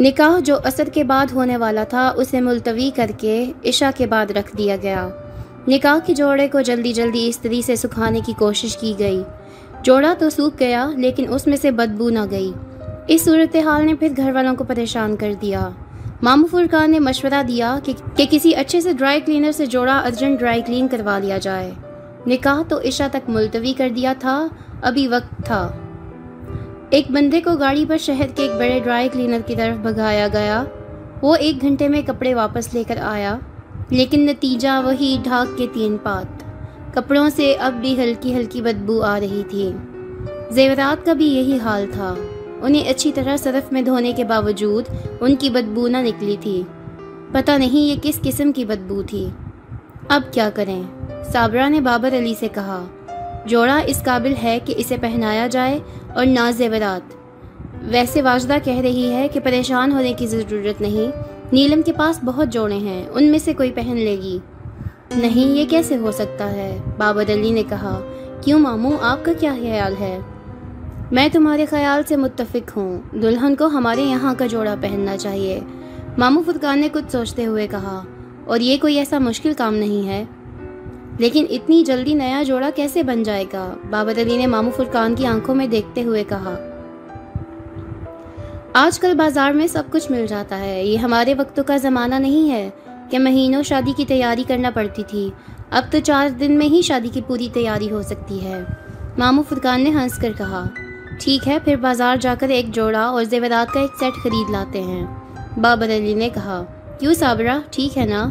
نکاح 0.00 0.38
جو 0.38 0.56
اثر 0.64 0.88
کے 0.92 1.04
بعد 1.04 1.26
ہونے 1.34 1.56
والا 1.56 1.84
تھا، 1.84 2.12
اسے 2.16 2.40
ملتوی 2.40 2.90
کر 2.96 3.10
کے 3.16 3.52
عشاء 3.64 3.90
کے 3.96 4.06
بعد 4.06 4.30
رکھ 4.30 4.56
دیا 4.56 4.76
گیا۔ 4.82 5.08
نکاح 5.68 5.98
کے 6.06 6.14
جوڑے 6.14 6.48
کو 6.48 6.60
جلدی 6.60 6.92
جلدی 6.92 7.28
استری 7.28 7.62
سے 7.62 7.76
سکھانے 7.76 8.20
کی 8.26 8.32
کوشش 8.38 8.76
کی 8.76 8.94
گئی۔ 8.98 9.22
جوڑا 9.82 10.14
تو 10.18 10.30
سوکھ 10.30 10.54
گیا، 10.60 10.90
لیکن 10.96 11.32
اس 11.32 11.46
میں 11.46 11.56
سے 11.56 11.70
بدبو 11.70 12.10
نہ 12.10 12.18
گئی۔ 12.30 12.52
اس 13.06 13.24
صورتحال 13.24 13.86
نے 13.86 13.94
پھر 13.94 14.08
گھر 14.16 14.32
والوں 14.32 14.56
کو 14.56 14.64
پریشان 14.64 15.16
کر 15.16 15.32
دیا۔ 15.42 15.68
مامو 16.22 16.46
فرقان 16.46 16.90
نے 16.90 16.98
مشورہ 16.98 17.42
دیا 17.48 17.78
کہ 17.84 17.92
کہ 18.16 18.26
کسی 18.30 18.54
اچھے 18.54 18.80
سے 18.80 18.92
ڈرائی 18.92 19.20
کلینر 19.20 19.52
سے 19.52 19.66
جوڑا 19.66 19.98
ارجنٹ 19.98 20.38
ڈرائی 20.38 20.62
کلین 20.66 20.88
کروا 20.88 21.18
لیا 21.18 21.38
جائے۔ 21.38 21.70
نکاح 22.26 22.62
تو 22.68 22.78
عشاء 22.78 23.08
تک 23.12 23.30
ملتوی 23.30 23.72
کر 23.72 23.88
دیا 23.96 24.14
تھا، 24.18 24.46
ابھی 24.82 25.08
وقت 25.08 25.46
تھا۔ 25.46 25.70
ایک 26.90 27.10
بندے 27.10 27.40
کو 27.40 27.56
گاڑی 27.56 27.84
پر 27.88 27.96
شہر 27.98 28.26
کے 28.34 28.42
ایک 28.42 28.50
بڑے 28.50 28.80
ڈرائی 28.84 29.08
کلینر 29.12 29.38
کی 29.46 29.54
طرف 29.56 29.76
بھگایا 29.76 30.28
گیا۔ 30.28 30.64
وہ 31.22 31.36
ایک 31.36 31.60
گھنٹے 31.60 31.88
میں 31.88 32.02
کپڑے 32.06 32.34
واپس 32.34 32.74
لے 32.74 32.84
کر 32.88 32.96
آیا، 33.02 33.38
لیکن 33.90 34.20
نتیجہ 34.20 34.68
وہی 34.84 35.18
ڈھاک 35.22 35.58
کے 35.58 35.66
تین 35.72 35.96
پات۔ 36.02 36.44
کپڑوں 36.94 37.28
سے 37.36 37.56
اب 37.60 37.72
بھی 37.72 38.02
ہلکی 38.02 38.34
ہلکی 38.34 38.62
بدبو 38.62 39.02
آ 39.02 39.20
رہی 39.20 39.42
تھی۔ 39.50 39.72
زیورات 40.50 41.06
کا 41.06 41.12
بھی 41.12 41.26
یہی 41.26 41.58
حال 41.64 41.86
تھا۔ 41.92 42.14
انہیں 42.62 42.88
اچھی 42.88 43.12
طرح 43.14 43.36
صرف 43.36 43.72
میں 43.72 43.82
دھونے 43.82 44.12
کے 44.12 44.24
باوجود 44.24 44.84
ان 45.20 45.36
کی 45.36 45.50
بدبو 45.50 45.88
نہ 45.88 45.96
نکلی 45.96 46.36
تھی۔ 46.40 46.62
پتہ 47.32 47.52
نہیں 47.52 47.80
یہ 47.80 47.96
کس 48.02 48.20
قسم 48.22 48.52
کی 48.52 48.64
بدبو 48.64 49.02
تھی۔ 49.02 49.28
اب 50.08 50.22
کیا 50.32 50.50
کریں؟ 50.54 50.82
صابرہ 51.32 51.68
نے 51.68 51.80
بابر 51.80 52.18
علی 52.18 52.34
سے 52.40 52.48
کہا، 52.48 52.84
جوڑا 53.46 53.78
اس 53.78 54.02
قابل 54.04 54.32
ہے 54.42 54.58
کہ 54.64 54.74
اسے 54.76 54.96
پہنایا 55.00 55.46
جائے 55.46 55.78
اور 56.14 56.26
نہ 56.26 56.50
زیورات 56.50 57.14
ویسے 57.82 58.22
واجدہ 58.22 58.56
کہہ 58.64 58.80
رہی 58.80 59.12
ہے 59.12 59.28
کہ 59.28 59.40
پریشان 59.40 59.92
ہونے 59.92 60.12
کی 60.12 60.26
ضرورت 60.26 60.80
نہیں۔ 60.80 61.10
نیلم 61.52 61.82
کے 61.82 61.92
پاس 61.92 62.18
بہت 62.24 62.48
جوڑے 62.48 62.76
ہیں، 62.76 63.04
ان 63.12 63.30
میں 63.30 63.38
سے 63.38 63.54
کوئی 63.54 63.70
پہن 63.70 63.96
لے 63.96 64.16
گی۔ 64.22 64.38
نہیں، 65.16 65.48
یہ 65.56 65.64
کیسے 65.70 65.96
ہو 65.96 66.10
سکتا 66.10 66.50
ہے؟ 66.52 66.78
بابر 66.98 67.32
علی 67.32 67.50
نے 67.50 67.62
کہا، 67.62 68.00
کیوں 68.40 68.58
ماموں 68.58 68.96
آپ 69.02 69.24
کا 69.24 69.32
کیا 69.40 69.54
خیال 69.60 69.94
ہے؟ 70.00 70.18
میں 71.10 71.28
تمہارے 71.32 71.66
خیال 71.66 72.02
سے 72.08 72.16
متفق 72.16 72.76
ہوں۔ 72.76 73.00
دلہن 73.12 73.54
کو 73.56 73.66
ہمارے 73.66 74.02
یہاں 74.02 74.34
کا 74.34 74.46
جوڑا 74.46 74.74
پہننا 74.80 75.16
چاہیے۔ 75.16 75.60
مامو 76.18 76.42
فرقان 76.46 76.78
نے 76.78 76.88
کچھ 76.92 77.12
سوچتے 77.12 77.46
ہوئے 77.46 77.66
کہا، 77.66 78.02
اور 78.44 78.60
یہ 78.60 78.76
کوئی 78.80 78.98
ایسا 78.98 79.18
مشکل 79.18 79.52
کام 79.56 79.74
نہیں 79.74 80.06
ہے۔ 80.08 80.24
لیکن 81.20 81.46
اتنی 81.50 81.82
جلدی 81.84 82.14
نیا 82.14 82.42
جوڑا 82.42 82.70
کیسے 82.74 83.02
بن 83.02 83.22
جائے 83.22 83.44
گا؟ 83.52 83.74
بابر 83.90 84.20
علی 84.20 84.36
نے 84.36 84.46
مامو 84.46 84.70
فرقان 84.76 85.14
کی 85.14 85.26
آنکھوں 85.26 85.54
میں 85.54 85.66
دیکھتے 85.66 86.02
ہوئے 86.04 86.24
کہا، 86.28 86.54
آج 88.72 88.98
کل 89.00 89.14
بازار 89.14 89.52
میں 89.52 89.66
سب 89.66 89.82
کچھ 89.90 90.10
مل 90.10 90.26
جاتا 90.26 90.58
ہے۔ 90.58 90.84
یہ 90.84 90.96
ہمارے 90.96 91.34
وقتوں 91.34 91.64
کا 91.64 91.76
زمانہ 91.76 92.14
نہیں 92.14 92.50
ہے 92.50 92.70
کہ 93.10 93.18
مہینوں 93.18 93.62
شادی 93.62 93.92
کی 93.96 94.04
تیاری 94.04 94.44
کرنا 94.48 94.70
پڑتی 94.70 95.02
تھی۔ 95.08 95.30
اب 95.70 95.84
تو 95.90 95.98
چار 96.04 96.28
دن 96.28 96.58
میں 96.58 96.66
ہی 96.66 96.82
شادی 96.82 97.08
کی 97.08 97.20
پوری 97.26 97.48
تیاری 97.52 97.90
ہو 97.90 98.02
سکتی 98.02 98.44
ہے۔ 98.44 98.60
مامو 99.18 99.42
فرقان 99.48 99.84
نے 99.84 99.90
ہنس 99.90 100.18
کر 100.18 100.32
کہا، 100.38 100.64
ٹھیک 101.20 101.48
ہے، 101.48 101.58
پھر 101.64 101.76
بازار 101.76 102.16
جا 102.16 102.34
کر 102.38 102.48
ایک 102.48 102.74
جوڑا 102.74 103.02
اور 103.02 103.24
زیورات 103.24 103.72
کا 103.72 103.80
ایک 103.80 103.90
سیٹ 103.98 104.22
خرید 104.22 104.50
لاتے 104.50 104.80
ہیں۔ 104.80 105.06
بابر 105.60 105.86
علی 105.86 106.14
نے 106.14 106.28
کہا، 106.34 106.64
کیوں 106.98 107.14
صابرہ؟ 107.14 107.58
ٹھیک 107.70 107.98
ہے 107.98 108.06
نا؟ 108.06 108.30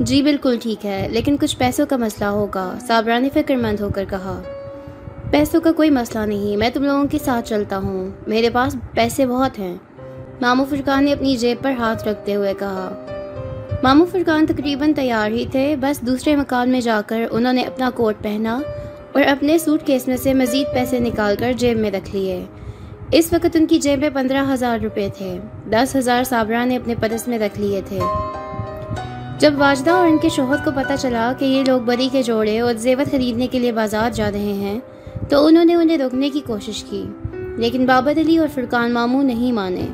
جی 0.00 0.22
بالکل 0.22 0.56
ٹھیک 0.62 0.86
ہے، 0.86 1.08
لیکن 1.10 1.36
کچھ 1.36 1.58
پیسوں 1.58 1.86
کا 1.86 1.96
مسئلہ 1.96 2.24
ہوگا۔ 2.24 2.78
صابرہ 2.86 3.18
نے 3.18 3.28
فکر 3.34 3.56
مند 3.56 3.80
ہو 3.80 3.88
کر 3.94 4.04
کہا، 4.10 4.42
پیسوں 5.30 5.60
کا 5.60 5.72
کوئی 5.72 5.90
مسئلہ 5.90 6.26
نہیں، 6.26 6.56
میں 6.56 6.70
تم 6.70 6.84
لوگوں 6.84 7.04
کے 7.10 7.18
ساتھ 7.24 7.48
چلتا 7.48 7.78
ہوں۔ 7.78 8.10
میرے 8.26 8.50
پاس 8.50 8.76
پیسے 8.94 9.26
بہت 9.26 9.58
ہیں۔ 9.58 9.76
مامو 10.40 10.64
فرقان 10.64 11.04
نے 11.04 11.12
اپنی 11.12 11.36
جیب 11.36 11.62
پر 11.62 11.72
ہاتھ 11.72 12.08
رکھتے 12.08 12.34
ہوئے 12.34 12.54
کہا، 12.58 13.06
مامو 13.82 14.04
فرقان 14.04 14.46
تقریباً 14.46 14.92
تیار 14.92 15.30
ہی 15.30 15.44
تھے۔ 15.52 15.76
بس 15.80 16.00
دوسرے 16.00 16.36
مکان 16.36 16.70
میں 16.70 16.80
جا 16.80 17.00
کر 17.06 17.22
انہوں 17.30 17.52
نے 17.52 17.62
اپنا 17.62 17.90
کوٹ 17.94 18.14
پہنا 18.22 18.60
اور 19.12 19.22
اپنے 19.22 19.58
سوٹ 19.58 19.82
کیس 19.82 20.08
میں 20.08 20.16
سے 20.16 20.34
مزید 20.34 20.74
پیسے 20.74 20.98
نکال 20.98 21.34
کر 21.38 21.52
جیب 21.52 21.78
میں 21.78 21.90
رکھ 21.90 22.16
لیے۔ 22.16 22.44
اس 23.12 23.32
وقت 23.32 23.56
ان 23.56 23.66
کی 23.66 23.78
جیب 23.78 23.98
میں 23.98 24.10
پندرہ 24.14 24.52
ہزار 24.52 24.78
روپے 24.82 25.08
تھے۔ 25.18 25.38
دس 25.70 25.96
ہزار 25.96 26.24
صابرہ 26.24 26.64
نے 26.64 26.76
اپنے 26.76 26.94
پرس 27.00 27.28
میں 27.28 27.38
رکھ 27.38 27.60
لیے 27.60 27.80
تھے۔ 27.86 27.98
جب 29.44 29.54
واجدہ 29.58 29.90
اور 29.90 30.06
ان 30.06 30.18
کے 30.18 30.28
شوہر 30.28 30.56
کو 30.64 30.70
پتہ 30.74 30.92
چلا 30.98 31.32
کہ 31.38 31.44
یہ 31.44 31.62
لوگ 31.66 31.80
بری 31.80 32.08
کے 32.12 32.22
جوڑے 32.22 32.60
اور 32.60 32.74
زیور 32.74 33.04
خریدنے 33.10 33.46
کے 33.46 33.58
لیے 33.58 33.72
بازار 33.72 34.10
جا 34.10 34.30
رہے 34.32 34.52
ہیں، 34.52 34.80
تو 35.28 35.46
انہوں 35.46 35.64
نے 35.64 35.74
انہیں 35.74 35.98
روکنے 35.98 36.30
کی 36.30 36.40
کوشش 36.40 36.84
کی۔ 36.84 37.04
لیکن 37.32 37.86
بابر 37.86 38.12
علی 38.12 38.38
اور 38.38 38.48
فرقان 38.54 38.92
ماموں 38.92 39.22
نہیں 39.22 39.52
مانے 39.52 39.86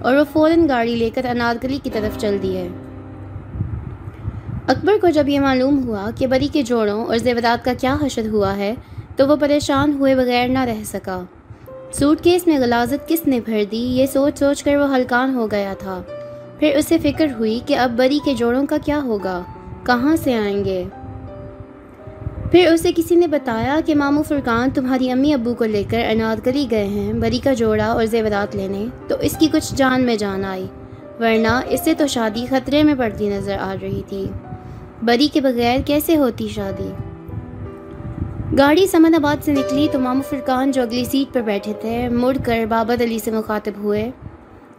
اور 0.00 0.14
وہ 0.14 0.24
فوراً 0.32 0.68
گاڑی 0.68 0.96
لے 0.96 1.10
کر 1.10 1.24
انارکلی 1.24 1.78
کی 1.82 1.90
طرف 1.90 2.18
چل 2.18 2.36
دیے۔ 2.42 2.68
اکبر 4.66 4.92
کو 5.00 5.08
جب 5.08 5.28
یہ 5.28 5.40
معلوم 5.40 5.88
ہوا 5.88 6.10
کہ 6.18 6.26
بری 6.26 6.48
کے 6.52 6.62
جوڑوں 6.62 7.04
اور 7.04 7.16
زیورات 7.16 7.64
کا 7.64 7.72
کیا 7.80 7.96
حشر 8.02 8.28
ہوا 8.28 8.56
ہے، 8.56 8.74
تو 9.16 9.28
وہ 9.28 9.36
پریشان 9.36 9.92
ہوئے 9.92 10.14
بغیر 10.14 10.48
نہ 10.48 10.64
رہ 10.64 10.84
سکا۔ 10.84 11.20
سوٹ 11.92 12.20
کیس 12.20 12.46
میں 12.46 12.58
غلازت 12.58 13.08
کس 13.08 13.26
نے 13.26 13.40
بھر 13.44 13.64
دی، 13.70 13.82
یہ 13.96 14.06
سوچ 14.06 14.38
سوچ 14.38 14.64
کر 14.64 14.76
وہ 14.76 14.94
ہلکان 14.96 15.34
ہو 15.34 15.50
گیا 15.50 15.74
تھا۔ 15.78 16.02
پھر 16.58 16.76
اسے 16.76 16.98
فکر 16.98 17.26
ہوئی 17.38 17.60
کہ 17.66 17.76
اب 17.76 17.92
بری 17.96 18.18
کے 18.24 18.34
جوڑوں 18.34 18.66
کا 18.66 18.76
کیا 18.84 19.00
ہوگا؟ 19.02 19.42
کہاں 19.86 20.16
سے 20.16 20.34
آئیں 20.34 20.64
گے؟ 20.64 20.84
پھر 22.50 22.66
اسے 22.72 22.90
کسی 22.96 23.14
نے 23.14 23.26
بتایا 23.26 23.80
کہ 23.86 23.94
مامو 23.94 24.22
فرقان 24.22 24.70
تمہاری 24.70 25.10
امی 25.10 25.32
ابو 25.32 25.54
کو 25.54 25.64
لے 25.64 25.84
کر 25.90 26.00
انارکلی 26.08 26.66
گئے 26.70 26.84
ہیں، 26.84 27.12
بری 27.12 27.38
کا 27.38 27.52
جوڑا 27.52 27.86
اور 27.86 28.04
زیورات 28.04 28.56
لینے، 28.56 28.86
تو 29.08 29.16
اس 29.20 29.36
کی 29.38 29.48
کچھ 29.52 29.74
جان 29.74 30.02
میں 30.02 30.16
جان 30.16 30.44
آئی، 30.44 30.66
ورنہ 31.20 31.60
اس 31.68 31.80
سے 31.84 31.94
تو 31.94 32.06
شادی 32.06 32.46
خطرے 32.50 32.82
میں 32.82 32.94
پڑتی 32.98 33.28
نظر 33.28 33.56
آ 33.60 33.74
رہی 33.82 34.02
تھی۔ 34.08 34.26
بری 35.02 35.28
کے 35.32 35.40
بغیر 35.40 35.78
کیسے 35.86 36.16
ہوتی 36.16 36.48
شادی؟ 36.48 36.90
گاڑی 38.58 38.86
سمن 38.86 39.14
آباد 39.14 39.44
سے 39.44 39.52
نکلی 39.52 39.88
تو 39.92 39.98
مامو 39.98 40.22
فرقان 40.30 40.70
جو 40.70 40.82
اگلی 40.82 41.04
سیٹ 41.04 41.34
پر 41.34 41.40
بیٹھے 41.40 41.72
تھے، 41.80 42.08
مڑ 42.08 42.36
کر 42.44 42.64
بابر 42.68 43.02
علی 43.02 43.18
سے 43.18 43.30
مخاطب 43.30 43.72
ہوئے۔ 43.78 44.10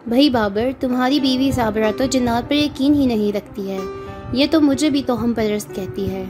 بھائی 0.08 0.30
بابر، 0.30 0.70
تمہاری 0.80 1.20
بیوی 1.20 1.52
صابرہ 1.52 1.92
تو 1.98 2.06
جنات 2.06 2.50
پر 2.50 2.56
یقین 2.56 2.94
ہی 2.94 3.06
نہیں 3.06 3.36
رکھتی 3.36 3.72
ہے۔ 3.72 3.78
یہ 4.34 4.46
تو 4.52 4.62
مجھے 4.62 4.90
بھی 4.90 5.04
تو 5.06 5.24
ہم 5.24 5.34
پرست 5.34 5.76
کہتی 5.76 6.12
ہے۔ 6.12 6.24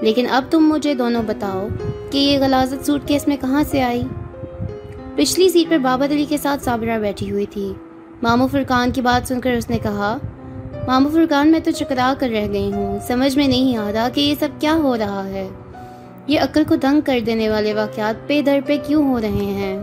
لیکن 0.00 0.26
اب 0.30 0.44
تم 0.50 0.60
مجھے 0.60 0.94
دونوں 0.94 1.22
بتاؤ 1.26 1.68
کہ 2.10 2.18
یہ 2.18 2.38
غلازت 2.38 2.86
سوٹ 2.86 3.00
کیس 3.06 3.28
میں 3.28 3.36
کہاں 3.40 3.62
سے 3.70 3.82
آئی؟ 3.82 4.02
پچھلی 5.16 5.48
سیٹ 5.48 5.70
پر 5.70 5.78
بابر 5.78 6.06
علی 6.06 6.24
کے 6.28 6.36
ساتھ 6.36 6.62
صابرہ 6.62 6.98
بیٹھی 6.98 7.30
ہوئی 7.30 7.46
تھی۔ 7.46 7.72
مامو 8.22 8.46
فرقان 8.46 8.90
کی 8.90 9.00
بات 9.00 9.28
سن 9.28 9.40
کر 9.40 9.52
اس 9.52 9.70
نے 9.70 9.78
کہا، 9.82 10.18
مامو 10.86 11.08
فرقان، 11.08 11.50
میں 11.50 11.60
تو 11.60 11.70
چکرا 11.70 12.14
کر 12.18 12.28
رہ 12.28 12.46
گئی 12.52 12.72
ہوں۔ 12.72 12.98
سمجھ 13.06 13.36
میں 13.36 13.48
نہیں 13.48 13.76
آ 13.76 13.90
رہا 13.94 14.08
کہ 14.08 14.20
یہ 14.20 14.34
سب 14.40 14.48
کیا 14.60 14.74
ہو 14.74 14.98
رہا 14.98 15.26
ہے۔ 15.26 15.48
یہ 16.26 16.40
عقل 16.40 16.62
کو 16.68 16.76
دنگ 16.76 17.00
کر 17.00 17.20
دینے 17.26 17.48
والے 17.48 17.74
واقعات 17.74 18.28
پے 18.28 18.42
در 18.42 18.58
پہ 18.66 18.76
کیوں 18.86 19.08
ہو 19.08 19.20
رہے 19.20 19.28
ہیں؟ 19.28 19.82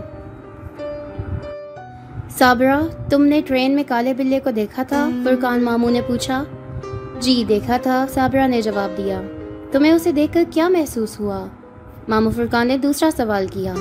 صابرہ، 2.38 2.80
تم 3.10 3.24
نے 3.24 3.40
ٹرین 3.46 3.74
میں 3.74 3.84
کالے 3.88 4.14
بلے 4.14 4.40
کو 4.44 4.50
دیکھا 4.50 4.82
تھا؟ 4.82 5.10
فرقان 5.24 5.62
مامو 5.62 5.90
نے 5.90 6.00
پوچھا۔ 6.06 6.44
جی 7.20 7.44
دیکھا 7.48 7.76
تھا، 7.76 8.06
صابرہ 8.14 8.46
نے 8.46 8.62
جواب 8.62 8.90
دیا۔ 8.96 9.22
تمہیں 9.72 9.92
اسے 9.92 10.12
دیکھ 10.12 10.32
کر 10.32 10.44
کیا 10.50 10.68
محسوس 10.68 11.20
ہوا؟ 11.20 11.46
مامو 12.08 12.30
فرقان 12.30 12.68
نے 12.68 12.78
دوسرا 12.78 13.08
سوال 13.16 13.46
کیا۔ 13.46 13.74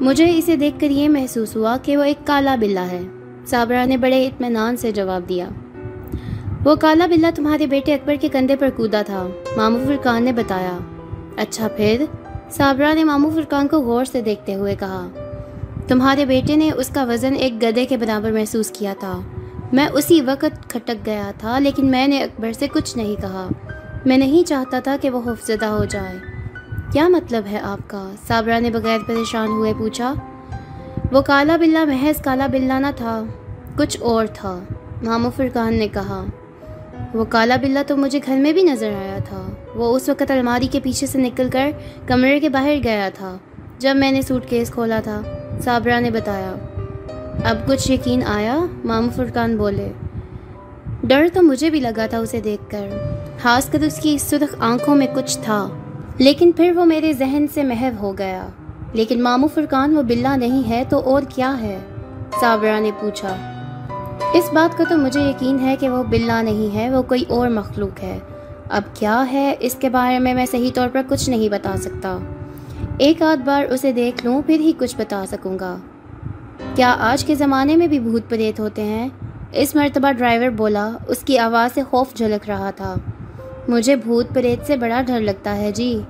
مجھے 0.00 0.38
اسے 0.38 0.56
دیکھ 0.56 0.80
کر 0.80 0.90
یہ 0.90 1.08
محسوس 1.08 1.56
ہوا 1.56 1.76
کہ 1.82 1.96
وہ 1.96 2.02
ایک 2.02 2.26
کالا 2.26 2.56
بلا 2.60 2.86
ہے۔ 2.90 3.00
صابرہ 3.46 3.86
نے 3.86 3.96
بڑے 3.96 4.26
اطمینان 4.26 4.76
سے 4.76 4.92
جواب 4.92 5.22
دیا۔ 5.28 5.48
وہ 6.64 6.74
کالا 6.74 7.06
بلا 7.06 7.30
تمہارے 7.34 7.66
بیٹے 7.66 7.94
اکبر 7.94 8.14
کے 8.20 8.28
کندھے 8.28 8.56
پر 8.56 8.68
کودا 8.76 9.02
تھا۔ 9.02 9.26
مامو 9.56 9.78
فرقان 9.86 10.24
نے 10.24 10.32
بتایا۔ 10.32 10.78
اچھا 11.36 11.68
پھر؟ 11.68 12.04
صابرہ 12.50 12.94
نے 12.94 13.04
مامو 13.04 13.30
فرقان 13.30 13.68
کو 13.68 13.80
غور 13.80 14.04
سے 14.04 14.20
دیکھتے 14.20 14.54
ہوئے 14.54 14.76
کہا۔ 14.78 15.08
تمہارے 15.88 16.24
بیٹے 16.24 16.56
نے 16.56 16.70
اس 16.70 16.88
کا 16.88 17.04
وزن 17.04 17.34
ایک 17.38 17.62
گدے 17.62 17.84
کے 17.84 17.96
برابر 17.96 18.32
محسوس 18.32 18.70
کیا 18.70 18.94
تھا۔ 19.00 19.20
میں 19.72 19.86
اسی 19.86 20.20
وقت 20.20 20.70
کھٹک 20.70 21.06
گیا 21.06 21.32
تھا، 21.38 21.58
لیکن 21.58 21.86
میں 21.86 22.06
نے 22.06 22.22
اکبر 22.22 22.52
سے 22.52 22.66
کچھ 22.72 22.96
نہیں 22.96 23.20
کہا۔ 23.20 23.48
میں 24.06 24.16
نہیں 24.16 24.48
چاہتا 24.48 24.80
تھا 24.80 24.96
کہ 25.00 25.10
وہ 25.10 25.32
حفظدہ 25.32 25.64
ہو 25.64 25.84
جائے۔ 25.84 26.18
کیا 26.92 27.08
مطلب 27.08 27.42
ہے 27.50 27.58
آپ 27.58 27.78
کا؟ 27.86 28.10
صابرہ 28.28 28.60
نے 28.60 28.70
بغیر 28.70 28.98
پریشان 29.06 29.48
ہوئے 29.48 29.72
پوچھا۔ 29.78 30.14
وہ 31.12 31.20
کالا 31.20 31.56
بلا 31.56 31.84
محض 31.84 32.22
کالا 32.22 32.46
بلا 32.46 32.78
نہ 32.78 32.86
تھا، 32.96 33.22
کچھ 33.78 33.96
اور 34.00 34.26
تھا، 34.26 34.60
مامو 35.02 35.30
فرقان 35.36 35.74
نے 35.74 35.88
کہا۔ 35.88 36.24
وہ 37.14 37.24
کالا 37.24 37.56
بلا 37.56 37.82
تو 37.86 37.96
مجھے 37.96 38.20
گھر 38.26 38.38
میں 38.38 38.52
بھی 38.52 38.62
نظر 38.62 38.90
آیا 38.90 39.18
تھا۔ 39.24 39.48
وہ 39.74 39.96
اس 39.96 40.08
وقت 40.08 40.30
الماری 40.30 40.66
کے 40.66 40.80
پیچھے 40.80 41.06
سے 41.06 41.18
نکل 41.18 41.50
کر 41.50 41.70
کمرے 42.06 42.40
کے 42.40 42.48
باہر 42.48 42.74
گیا 42.84 43.08
تھا، 43.14 43.36
جب 43.78 43.96
میں 43.96 44.12
نے 44.12 44.22
سوٹ 44.22 44.46
کیس 44.46 44.70
کھولا 44.70 45.00
تھا۔ 45.00 45.22
صابرہ 45.64 46.00
نے 46.00 46.10
بتایا۔ 46.10 46.54
اب 47.44 47.56
کچھ 47.66 47.90
یقین 47.90 48.22
آیا 48.26 48.58
مامو 48.84 49.08
فرقان 49.16 49.56
بولے، 49.56 49.92
ڈر 51.02 51.26
تو 51.32 51.42
مجھے 51.42 51.70
بھی 51.70 51.80
لگا 51.80 52.06
تھا 52.06 52.18
اسے 52.18 52.40
دیکھ 52.40 52.70
کر، 52.70 52.88
خاص 53.42 53.70
کر 53.70 53.80
اس 53.80 54.00
کی 54.00 54.18
سرخ 54.18 54.54
آنکھوں 54.58 54.96
میں 54.96 55.06
کچھ 55.14 55.38
تھا۔ 55.42 55.68
لیکن 56.18 56.52
پھر 56.52 56.72
وہ 56.76 56.84
میرے 56.84 57.12
ذہن 57.12 57.46
سے 57.54 57.62
محو 57.62 57.88
ہو 58.00 58.18
گیا۔ 58.18 58.48
لیکن 58.92 59.22
مامو 59.22 59.46
فرقان 59.46 59.96
وہ 59.96 60.02
بلا 60.02 60.36
نہیں 60.36 60.68
ہے 60.68 60.84
تو 60.88 60.98
اور 60.98 61.22
کیا 61.28 61.60
ہے؟ 61.60 61.78
صابرہ 62.40 62.80
نے 62.80 62.90
پوچھا۔ 63.00 63.36
اس 64.34 64.50
بات 64.52 64.78
کا 64.78 64.84
تو 64.88 64.96
مجھے 64.96 65.20
یقین 65.20 65.58
ہے 65.60 65.76
کہ 65.80 65.88
وہ 65.88 66.02
بلا 66.02 66.42
نہیں 66.42 66.74
ہے، 66.74 66.90
وہ 66.90 67.02
کوئی 67.02 67.24
اور 67.28 67.48
مخلوق 67.48 68.02
ہے۔ 68.02 68.18
اب 68.68 68.82
کیا 68.94 69.24
ہے؟ 69.32 69.54
اس 69.60 69.74
کے 69.74 69.88
بارے 69.88 70.18
میں 70.18 70.34
میں 70.34 70.46
صحیح 70.46 70.70
طور 70.74 70.88
پر 70.92 71.02
کچھ 71.08 71.30
نہیں 71.30 71.48
بتا 71.48 71.76
سکتا۔ 71.76 72.18
ایک 72.98 73.22
آدھ 73.22 73.40
بار 73.40 73.72
اسے 73.72 73.92
دیکھ 73.92 74.26
لوں، 74.26 74.42
پھر 74.46 74.60
ہی 74.60 74.72
کچھ 74.78 74.96
بتا 74.96 75.24
سکوں 75.26 75.58
گا۔ 75.58 75.76
کیا 76.74 76.96
آج 76.98 77.24
کے 77.24 77.34
زمانے 77.34 77.76
میں 77.76 77.86
بھی 77.86 78.00
بھوت 78.00 78.22
پریت 78.28 78.60
ہوتے 78.60 78.82
ہیں؟ 78.82 79.08
اس 79.52 79.76
مرتبہ 79.76 80.12
ڈرائیور 80.12 80.48
بولا، 80.48 80.90
اس 81.08 81.18
کی 81.18 81.38
آواز 81.38 81.74
سے 81.74 81.82
خوف 81.82 82.14
جھلک 82.14 82.50
رہا 82.50 82.70
تھا۔ 82.70 82.94
مجھے 83.68 83.96
بھوت 83.96 84.26
پریت 84.34 84.66
سے 84.66 84.76
بڑا 84.76 85.02
ڈر 85.06 85.20
لگتا 85.20 85.56
ہے 85.56 85.72
جی۔ 85.72 86.00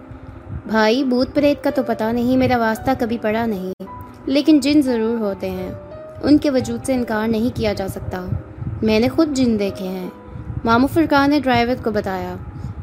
بھائی، 0.66 1.04
بھوت 1.04 1.34
پریت 1.34 1.64
کا 1.64 1.70
تو 1.70 1.82
پتہ 1.82 2.04
نہیں، 2.04 2.36
میرا 2.36 2.58
واسطہ 2.58 2.90
کبھی 2.98 3.18
پڑا 3.18 3.46
نہیں۔ 3.46 3.82
لیکن 4.26 4.60
جن 4.60 4.80
ضرور 4.84 5.18
ہوتے 5.18 5.50
ہیں، 5.50 5.72
ان 6.22 6.38
کے 6.38 6.50
وجود 6.50 6.86
سے 6.86 6.94
انکار 6.94 7.28
نہیں 7.28 7.56
کیا 7.56 7.72
جا 7.72 7.88
سکتا۔ 7.88 8.26
میں 8.82 9.00
نے 9.00 9.08
خود 9.08 9.28
جن 9.32 9.58
دیکھے 9.58 9.88
ہیں۔ 9.88 10.10
مامو 10.64 10.86
فرقان 10.86 11.30
نے 11.30 11.40
ڈرائیور 11.40 11.74
کو 11.84 11.90
بتایا۔ 11.90 12.36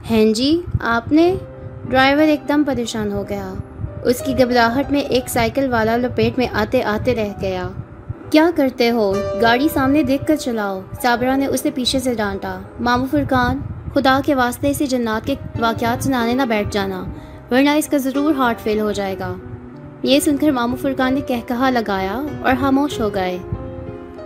ہیں 0.09 0.33
جی 0.33 0.61
آپ 0.81 1.11
نے 1.11 1.35
ڈرائیور 1.89 2.23
ایک 2.23 2.41
دم 2.47 2.63
پریشان 2.67 3.11
ہو 3.11 3.25
گیا۔ 3.29 3.53
اس 4.05 4.19
کی 4.19 4.37
گھبراہٹ 4.37 4.91
میں 4.91 4.99
ایک 4.99 5.29
سائیکل 5.29 5.71
والا 5.71 5.97
لپیٹ 5.97 6.37
میں 6.37 6.47
آتے 6.53 6.83
آتے 6.83 7.15
رہ 7.15 7.29
گیا۔ 7.41 7.69
کیا 8.29 8.49
کرتے 8.55 8.89
ہو؟ 8.89 9.13
گاڑی 9.41 9.67
سامنے 9.73 10.03
دیکھ 10.03 10.25
کر 10.25 10.35
چلاؤ۔ 10.35 10.81
صابرہ 11.01 11.37
نے 11.37 11.45
اسے 11.45 11.71
پیچھے 11.71 11.99
سے 11.99 12.13
ڈانٹا۔ 12.13 12.59
مامو 12.79 13.05
فرقان، 13.11 13.59
خدا 13.93 14.19
کے 14.25 14.35
واسطے 14.35 14.73
سے 14.73 14.85
جنات 14.85 15.27
کے 15.27 15.35
واقعات 15.59 16.03
سنانے 16.03 16.33
نہ 16.33 16.41
بیٹھ 16.41 16.67
جانا، 16.71 17.03
ورنہ 17.51 17.69
اس 17.69 17.87
کا 17.87 17.97
ضرور 17.97 18.35
ہارٹ 18.35 18.59
فیل 18.59 18.79
ہو 18.79 18.91
جائے 18.91 19.19
گا۔ 19.19 19.33
یہ 20.03 20.19
سن 20.19 20.37
کر 20.37 20.51
مامو 20.51 20.75
فرقان 20.75 21.13
نے 21.13 21.21
کہہ 21.21 21.47
کہا 21.47 21.69
لگایا 21.69 22.21
اور 22.41 22.53
خاموش 22.59 22.99
ہو 22.99 23.13
گئے۔ 23.13 23.37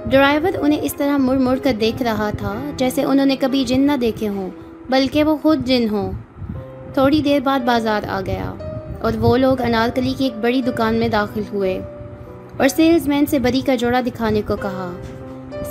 ڈرائیور 0.05 0.51
انہیں 0.61 0.81
اس 0.81 0.93
طرح 0.93 1.17
مڑ 1.17 1.35
مڑ 1.35 1.57
کر 1.63 1.73
دیکھ 1.81 2.03
رہا 2.03 2.29
تھا 2.37 2.53
جیسے 2.77 3.03
انہوں 3.03 3.25
نے 3.25 3.35
کبھی 3.35 3.65
جن 3.65 3.81
نہ 3.81 3.97
دیکھے 4.01 4.27
ہوں، 4.27 4.49
بلکہ 4.89 5.23
وہ 5.23 5.37
خود 5.41 5.65
جن 5.65 5.87
ہوں۔ 5.91 6.11
تھوڑی 6.93 7.21
دیر 7.21 7.39
بعد 7.39 7.59
بازار 7.59 8.01
آ 8.09 8.21
گیا۔ 8.25 8.53
اور 9.01 9.13
وہ 9.19 9.37
لوگ 9.37 9.61
انارکلی 9.61 10.13
کی 10.17 10.23
ایک 10.23 10.37
بڑی 10.37 10.61
دکان 10.61 10.95
میں 10.95 11.07
داخل 11.07 11.41
ہوئے۔ 11.53 11.81
اور 12.57 12.67
سیلز 12.67 13.07
مین 13.07 13.25
سے 13.25 13.39
بری 13.39 13.61
کا 13.61 13.75
جوڑا 13.75 14.01
دکھانے 14.05 14.41
کو 14.47 14.55
کہا۔ 14.55 14.91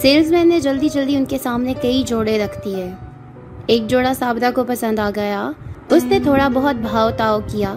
سیلز 0.01 0.33
مین 0.33 0.49
نے 0.49 0.61
جلدی 0.61 0.89
جلدی 0.89 1.17
ان 1.17 1.25
کے 1.25 1.39
سامنے 1.43 1.75
کئی 1.83 2.03
جوڑے 2.07 2.45
رکھ 2.45 2.59
دیے۔ 2.65 2.91
ایک 3.67 3.87
جوڑا 3.87 4.13
صابرہ 4.19 4.51
کو 4.55 4.65
پسند 4.65 4.99
آ 4.99 5.11
گیا۔ 5.17 5.51
اس 5.89 6.05
نے 6.05 6.19
تھوڑا 6.23 6.49
بہت 6.49 6.77
بھاؤ 6.77 7.11
تاؤ 7.17 7.41
کیا 7.47 7.77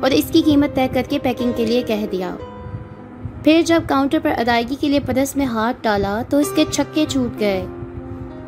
اور 0.00 0.10
اس 0.10 0.24
کی 0.32 0.42
قیمت 0.44 0.74
طے 0.74 0.88
کر 0.92 1.02
کے 1.08 1.18
پیکنگ 1.22 1.52
کے 1.56 1.66
لیے 1.66 1.82
کہہ 1.82 2.06
دیا۔ 2.12 2.36
پھر 3.44 3.62
جب 3.66 3.82
کاؤنٹر 3.88 4.18
پر 4.22 4.30
ادائیگی 4.36 4.74
کے 4.80 4.88
لیے 4.88 5.00
پرس 5.00 5.36
میں 5.36 5.46
ہاتھ 5.46 5.76
ڈالا 5.82 6.22
تو 6.28 6.36
اس 6.36 6.52
کے 6.54 6.64
چھکے 6.70 7.04
چھوٹ 7.08 7.40
گئے۔ 7.40 7.66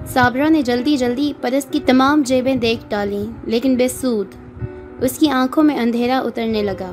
صابرہ 0.06 0.48
نے 0.48 0.62
جلدی 0.62 0.96
جلدی 0.96 1.32
پرس 1.40 1.64
کی 1.70 1.80
تمام 1.86 2.22
جیبیں 2.22 2.56
دیکھ 2.56 2.80
ڈالیں 2.88 3.24
لیکن 3.44 3.76
بے 3.76 3.88
سود۔ 3.88 4.26
اس 5.00 5.18
کی 5.18 5.30
آنکھوں 5.30 5.64
میں 5.64 5.78
اندھیرا 5.78 6.18
اترنے 6.18 6.62
لگا۔ 6.62 6.90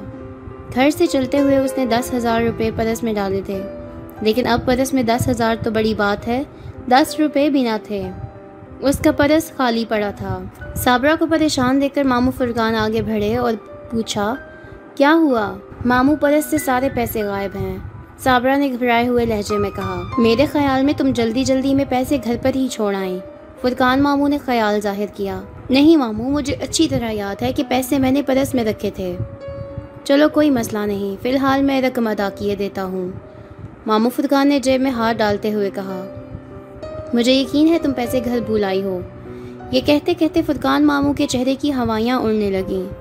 گھر 0.75 0.89
سے 0.89 1.07
چلتے 1.07 1.39
ہوئے 1.39 1.57
اس 1.57 1.77
نے 1.77 1.85
دس 1.85 2.13
ہزار 2.13 2.41
روپے 2.41 2.71
پرس 2.75 3.03
میں 3.03 3.13
ڈالے 3.13 3.41
تھے۔ 3.45 3.61
لیکن 4.21 4.47
اب 4.47 4.65
پرس 4.65 4.93
میں 4.93 5.03
دس 5.03 5.27
ہزار 5.27 5.55
تو 5.63 5.71
بڑی 5.71 5.93
بات 5.93 6.27
ہے، 6.27 6.43
دس 6.87 7.19
روپے 7.19 7.49
بھی 7.49 7.63
نہ 7.63 7.77
تھے۔ 7.83 8.09
اس 8.79 8.99
کا 8.99 9.11
پرس 9.11 9.51
خالی 9.57 9.85
پڑا 9.89 10.11
تھا۔ 10.11 10.43
صابرہ 10.75 11.15
کو 11.19 11.27
پریشان 11.27 11.81
دیکھ 11.81 11.95
کر 11.95 12.03
مامو 12.03 12.31
فرقان 12.31 12.75
آگے 12.75 13.01
بڑھے 13.01 13.37
اور 13.37 13.53
پوچھا، 13.91 14.35
کیا 14.95 15.13
ہوا؟ 15.13 15.55
مامو 15.85 16.15
پرس 16.15 16.45
سے 16.45 16.57
سارے 16.57 16.89
پیسے 16.95 17.23
غائب 17.23 17.55
ہیں۔ 17.55 17.77
صابرہ 18.19 18.55
نے 18.55 18.71
گھبرائے 18.71 19.07
ہوئے 19.07 19.25
لہجے 19.25 19.57
میں 19.57 19.69
کہا، 19.75 20.01
میرے 20.17 20.45
خیال 20.45 20.83
میں 20.83 20.93
تم 20.97 21.11
جلدی 21.13 21.43
جلدی 21.43 21.75
میں 21.75 21.85
پیسے 21.89 22.17
گھر 22.23 22.35
پر 22.41 22.51
ہی 22.55 22.67
چھوڑ 22.67 22.95
آئیں۔ 22.95 23.19
فرقان 23.61 24.03
ماموں 24.03 24.29
نے 24.29 24.37
خیال 24.37 24.81
ظاہر 24.81 25.05
کیا۔ 25.13 25.41
نہیں 25.69 25.97
ماموں، 25.97 26.31
مجھے 26.31 26.55
اچھی 26.61 26.87
طرح 26.87 27.11
یاد 27.11 27.41
ہے 27.41 27.53
کہ 27.53 27.63
پیسے 27.67 27.99
میں 27.99 28.11
نے 28.11 28.21
پرس 28.21 28.55
میں 28.55 28.63
رکھے 28.63 28.89
تھے۔ 28.95 29.17
چلو 30.03 30.29
کوئی 30.29 30.49
مسئلہ 30.49 30.79
نہیں، 30.79 31.23
فی 31.23 31.29
الحال 31.29 31.61
میں 31.61 31.81
رقم 31.81 32.07
ادا 32.07 32.29
کیے 32.35 32.55
دیتا 32.55 32.83
ہوں۔ 32.83 33.09
ماموں 33.85 34.09
فرقان 34.15 34.47
نے 34.47 34.59
جیب 34.59 34.81
میں 34.81 34.91
ہاتھ 34.91 35.17
ڈالتے 35.17 35.53
ہوئے 35.53 35.69
کہا، 35.73 36.05
مجھے 37.13 37.33
یقین 37.33 37.67
ہے 37.67 37.79
تم 37.79 37.93
پیسے 37.93 38.19
گھر 38.25 38.39
بھول 38.45 38.63
آئی 38.63 38.83
ہو۔ 38.83 38.99
یہ 39.71 39.81
کہتے 39.85 40.13
کہتے 40.13 40.41
فرقان 40.45 40.85
ماموں 40.85 41.13
کے 41.13 41.27
چہرے 41.27 41.55
کی 41.59 41.73
ہوائیاں 41.73 42.19
اڑنے 42.19 42.51
لگیں۔ 42.51 42.93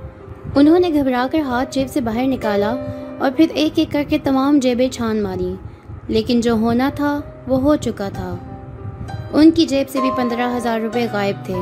انہوں 0.55 0.79
نے 0.79 0.89
گھبرا 0.89 1.27
کر 1.33 1.39
ہاتھ 1.39 1.75
جیب 1.75 1.89
سے 1.91 2.01
باہر 2.01 2.27
نکالا 2.27 2.75
اور 3.19 3.31
پھر 3.37 3.47
ایک 3.55 3.73
ایک 3.75 3.93
کر 3.93 4.03
کے 4.09 4.19
تمام 4.19 4.59
جیبیں 4.59 4.89
چھان 4.89 5.23
ماری۔ 5.23 5.55
لیکن 6.09 6.41
جو 6.41 6.53
ہونا 6.53 6.91
تھا، 6.95 7.21
وہ 7.47 7.61
ہو 7.61 7.77
چکا 7.77 8.09
تھا۔ 8.09 8.37
ان 9.33 9.51
کی 9.51 9.67
جیب 9.67 9.89
سے 9.89 10.01
بھی 10.01 10.11
پندرہ 10.17 10.57
ہزار 10.57 10.81
روپے 10.81 11.07
غائب 11.13 11.37
تھے۔ 11.45 11.55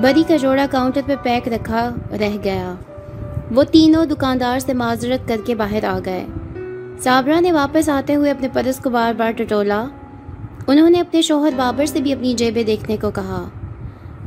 بری 0.00 0.22
کا 0.28 0.36
جوڑا 0.36 0.66
کاؤنٹر 0.70 1.00
پہ 1.06 1.14
پیک 1.22 1.48
رکھا 1.48 1.94
رہ 2.20 2.36
گیا۔ 2.44 2.74
وہ 3.54 3.64
تینوں 3.64 4.06
دکاندار 4.06 4.58
سے 4.58 4.74
معذرت 4.74 5.28
کر 5.28 5.36
کے 5.46 5.54
باہر 5.54 5.84
آ 5.84 5.98
گئے۔ 6.04 6.26
صابرہ 7.02 7.40
نے 7.40 7.52
واپس 7.52 7.88
آتے 7.88 8.14
ہوئے 8.14 8.30
اپنے 8.30 8.48
پرس 8.52 8.76
کو 8.76 8.90
بار 8.90 9.12
بار 9.12 9.30
ٹٹولا۔ 9.30 9.86
انہوں 10.66 10.90
نے 10.90 11.00
اپنے 11.00 11.22
شوہر 11.22 11.50
بابر 11.56 11.86
سے 11.86 12.00
بھی 12.00 12.12
اپنی 12.12 12.34
جیبیں 12.34 12.62
دیکھنے 12.62 12.96
کو 12.96 13.10
کہا۔ 13.10 13.48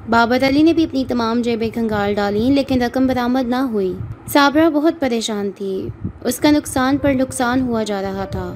بابر 0.10 0.48
علی 0.48 0.64
نے 0.64 0.74
بھی 0.74 0.84
اپنی 0.84 1.06
تمام 1.08 1.42
جیبیں 1.42 1.70
کھنگال 1.70 2.14
ڈالیں، 2.14 2.52
لیکن 2.52 2.82
رقم 2.82 3.08
برآمد 3.08 3.48
نہ 3.48 3.56
ہوئی۔ 3.56 3.94
صابرہ 4.28 4.70
بہت 4.70 4.94
پریشان 5.00 5.52
تھی۔ 5.56 5.90
اس 6.24 6.38
کا 6.38 6.52
نقصان 6.52 6.98
پر 6.98 7.14
نقصان 7.14 7.62
ہوا 7.62 7.84
جا 7.84 8.02
رہا 8.02 8.26
تھا۔ 8.26 8.54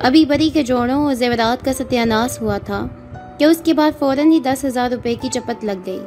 ابھی 0.00 0.24
بری 0.24 0.50
کے 0.50 0.62
جوڑوں 0.62 1.04
اور 1.04 1.14
زیورات 1.14 1.64
کا 1.64 1.72
ستیہ 1.72 2.00
ناس 2.00 2.42
ہوا 2.42 2.58
تھا 2.58 2.86
کہ 3.38 3.44
اس 3.44 3.60
کے 3.64 3.74
بعد 3.74 3.90
فوراً 3.98 4.32
ہی 4.32 4.40
دس 4.40 4.64
ہزار 4.64 4.90
روپے 4.90 5.14
کی 5.20 5.28
چپت 5.32 5.64
لگ 5.64 5.80
گئی۔ 5.86 6.00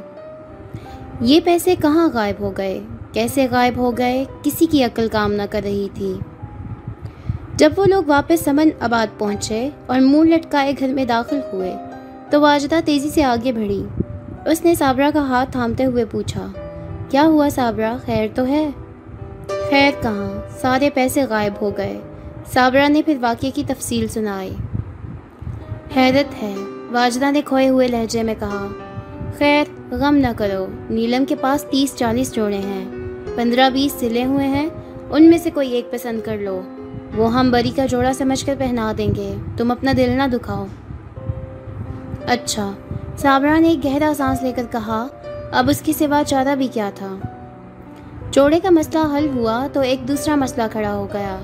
یہ 1.21 1.39
پیسے 1.43 1.75
کہاں 1.75 2.09
غائب 2.13 2.41
ہو 2.41 2.51
گئے؟ 2.57 2.81
کیسے 3.11 3.47
غائب 3.51 3.77
ہو 3.77 3.97
گئے؟ 3.97 4.25
کسی 4.43 4.65
کی 4.65 4.83
عقل 4.83 5.07
کام 5.11 5.33
نہ 5.33 5.41
کر 5.49 5.61
رہی 5.63 5.87
تھی۔ 5.93 6.19
جب 7.55 7.69
وہ 7.77 7.85
لوگ 7.85 8.03
واپس 8.07 8.43
سمن 8.43 8.69
آباد 8.79 9.19
پہنچے 9.19 9.69
اور 9.85 9.99
منہ 9.99 10.35
لٹکائے 10.35 10.73
گھر 10.79 10.93
میں 10.93 11.05
داخل 11.05 11.39
ہوئے، 11.53 11.75
تو 12.29 12.41
واجدہ 12.41 12.75
تیزی 12.85 13.09
سے 13.09 13.23
آگے 13.23 13.51
بڑھی۔ 13.51 13.83
اس 14.45 14.65
نے 14.65 14.75
صابرہ 14.75 15.09
کا 15.13 15.19
ہاتھ 15.19 15.51
تھامتے 15.51 15.85
ہوئے 15.85 16.05
پوچھا، 16.05 16.47
کیا 17.09 17.23
ہوا 17.23 17.49
صابرہ؟ 17.49 17.97
خیر 18.05 18.27
تو 18.35 18.47
ہے؟ 18.47 18.69
خیر 19.47 19.91
کہاں؟ 20.01 20.59
سارے 20.61 20.89
پیسے 20.89 21.23
غائب 21.23 21.53
ہو 21.61 21.69
گئے۔ 21.77 21.99
صابرہ 22.53 22.89
نے 22.89 23.01
پھر 23.01 23.17
واقعے 23.21 23.51
کی 23.51 23.63
تفصیل 23.67 24.07
سنائی۔ 24.07 24.55
حیرت 25.95 26.43
ہے۔ 26.43 26.55
واجدہ 26.91 27.31
نے 27.31 27.41
کھوئے 27.41 27.69
ہوئے 27.69 27.87
لہجے 27.87 28.23
میں 28.23 28.35
کہا 28.39 28.67
خیر، 29.37 29.95
غم 29.95 30.15
نہ 30.15 30.27
کرو۔ 30.37 30.65
نیلم 30.89 31.25
کے 31.25 31.35
پاس 31.35 31.63
تیس 31.63 31.95
چالیس 31.95 32.33
جوڑے 32.33 32.57
ہیں۔ 32.57 32.85
پندرہ 33.35 33.69
بیس 33.69 33.99
سلے 33.99 34.25
ہوئے 34.25 34.47
ہیں۔ 34.47 34.69
ان 35.09 35.29
میں 35.29 35.37
سے 35.37 35.49
کوئی 35.53 35.71
ایک 35.71 35.91
پسند 35.91 36.21
کر 36.21 36.37
لو۔ 36.37 36.61
وہ 37.15 37.33
ہم 37.33 37.51
بری 37.51 37.71
کا 37.75 37.85
جوڑا 37.85 38.13
سمجھ 38.13 38.45
کر 38.45 38.55
پہنا 38.57 38.93
دیں 38.97 39.15
گے۔ 39.15 39.35
تم 39.57 39.71
اپنا 39.71 39.91
دل 39.97 40.09
نہ 40.09 40.27
دکھاؤ۔ 40.33 40.65
اچھا۔ 42.27 42.71
صابرہ 43.17 43.59
نے 43.59 43.67
ایک 43.67 43.85
گہرا 43.85 44.13
سانس 44.17 44.41
لے 44.41 44.51
کر 44.51 44.63
کہا، 44.71 45.07
اب 45.51 45.69
اس 45.69 45.81
کی 45.81 45.93
سوا 45.93 46.23
چارہ 46.27 46.55
بھی 46.55 46.67
کیا 46.67 46.91
تھا؟ 46.95 47.15
جوڑے 48.31 48.59
کا 48.59 48.69
مسئلہ 48.69 49.17
حل 49.17 49.29
ہوا 49.35 49.67
تو 49.73 49.79
ایک 49.79 50.07
دوسرا 50.07 50.35
مسئلہ 50.35 50.63
کھڑا 50.71 50.93
ہو 50.93 51.07
گیا۔ 51.13 51.37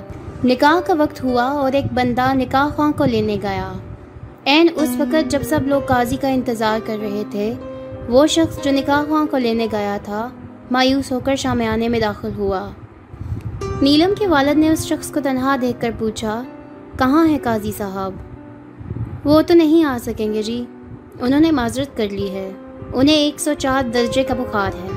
نکاح 0.44 0.88
کا 0.88 0.94
وقت 0.98 1.24
ہوا 1.24 1.44
اور 1.44 1.72
ایک 1.72 1.86
بندہ 1.94 2.34
نکاح 2.34 2.76
خواہ 2.76 2.92
کو 2.98 3.06
لینے 3.06 3.38
گیا۔ 3.44 3.74
این 4.44 4.68
اس 4.76 4.90
وقت 4.98 5.32
جب 5.32 5.42
سب 5.44 5.60
لوگ 5.66 5.82
قاضی 5.82 6.16
کا 6.16 6.28
انتظار 6.28 6.80
کر 6.86 6.98
رہے 7.02 7.24
تھے 7.32 7.54
وہ 8.10 8.27
شخص 8.27 8.63
جو 8.63 8.72
نکاح 8.72 9.03
خواہ 9.08 9.25
کو 9.25 9.38
لینے 9.38 9.67
گیا 9.72 9.98
تھا، 10.03 10.29
مایوس 10.72 11.12
ہو 11.12 11.20
کر 11.20 11.36
شامیانے 11.36 11.89
میں 11.89 12.00
داخل 12.00 12.29
ہوا۔ 12.38 12.70
نیلم 13.81 14.13
کے 14.20 14.27
والد 14.27 14.58
نے 14.58 14.70
اس 14.70 14.86
شخص 14.86 15.12
کو 15.12 15.20
تنہا 15.20 15.55
دیکھ 15.62 15.81
کر 15.81 15.91
پوچھا، 16.00 16.43
کہاں 17.00 17.27
ہے 17.27 17.38
قاضی 17.43 17.72
صاحب؟ 17.77 18.13
وہ 19.25 19.41
تو 19.41 19.53
نہیں 19.53 19.84
آ 19.84 19.98
سکیں 20.01 20.34
گے 20.34 20.43
جی۔ 20.43 20.65
انہوں 21.20 21.39
نے 21.39 21.51
معذرت 21.51 21.98
کر 21.98 22.10
لی 22.10 22.29
ہے۔ 22.29 22.51
انہیں 22.93 23.15
ایک 23.15 23.39
سو 23.39 23.53
چار 23.58 23.84
درجے 23.93 24.24
کا 24.24 24.34
بخار 24.34 24.72
ہے۔ 24.84 24.89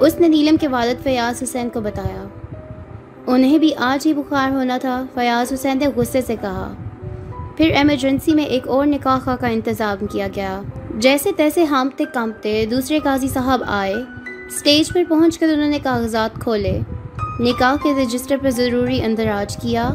اس 0.00 0.20
نے 0.20 0.28
نیلم 0.28 0.56
کے 0.56 0.68
والد 0.68 1.02
فیاض 1.02 1.42
حسین 1.42 1.68
کو 1.68 1.80
بتایا۔ 1.80 2.24
انہیں 3.26 3.58
بھی 3.58 3.70
آج 3.76 4.06
ہی 4.06 4.14
بخار 4.14 4.50
ہونا 4.50 4.78
تھا، 4.78 5.04
فیاض 5.14 5.52
حسین 5.52 5.78
نے 5.78 5.88
غصے 5.96 6.20
سے 6.20 6.36
کہا۔ 6.40 6.74
پھر 7.56 7.70
ایمرجنسی 7.70 8.34
میں 8.34 8.44
ایک 8.44 8.68
اور 8.68 8.86
نکاح 8.86 9.34
کا 9.40 9.46
انتظام 9.46 10.06
کیا 10.06 10.28
گیا۔ 10.36 10.62
جیسے 10.98 11.30
تیسے 11.36 11.64
ہامتے 11.64 12.04
کامتے 12.14 12.66
دوسرے 12.70 12.98
قاضی 12.98 13.28
صاحب 13.28 13.62
آئے 13.66 13.94
اسٹیج 14.46 14.92
پر 14.92 15.02
پہنچ 15.08 15.38
کر 15.38 15.48
انہوں 15.48 15.68
نے 15.68 15.78
کاغذات 15.82 16.40
کھولے۔ 16.40 16.80
نکاح 17.40 17.74
کے 17.82 17.92
رجسٹر 18.02 18.36
پر 18.42 18.50
ضروری 18.50 19.02
اندراج 19.02 19.56
کیا۔ 19.56 19.90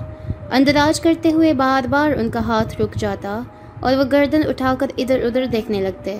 اندراج 0.51 1.01
کرتے 1.01 1.32
ہوئے 1.32 1.53
بار 1.53 1.88
بار 1.88 2.12
ان 2.12 2.29
کا 2.29 2.39
ہاتھ 2.39 2.82
رک 2.82 2.96
جاتا 2.96 3.41
اور 3.79 3.98
وہ 3.98 4.03
گردن 4.12 4.41
اٹھا 4.50 4.75
کر 4.79 4.88
ادھر 4.98 5.24
ادھر 5.24 5.46
دیکھنے 5.46 5.82
لگتے۔ 5.82 6.20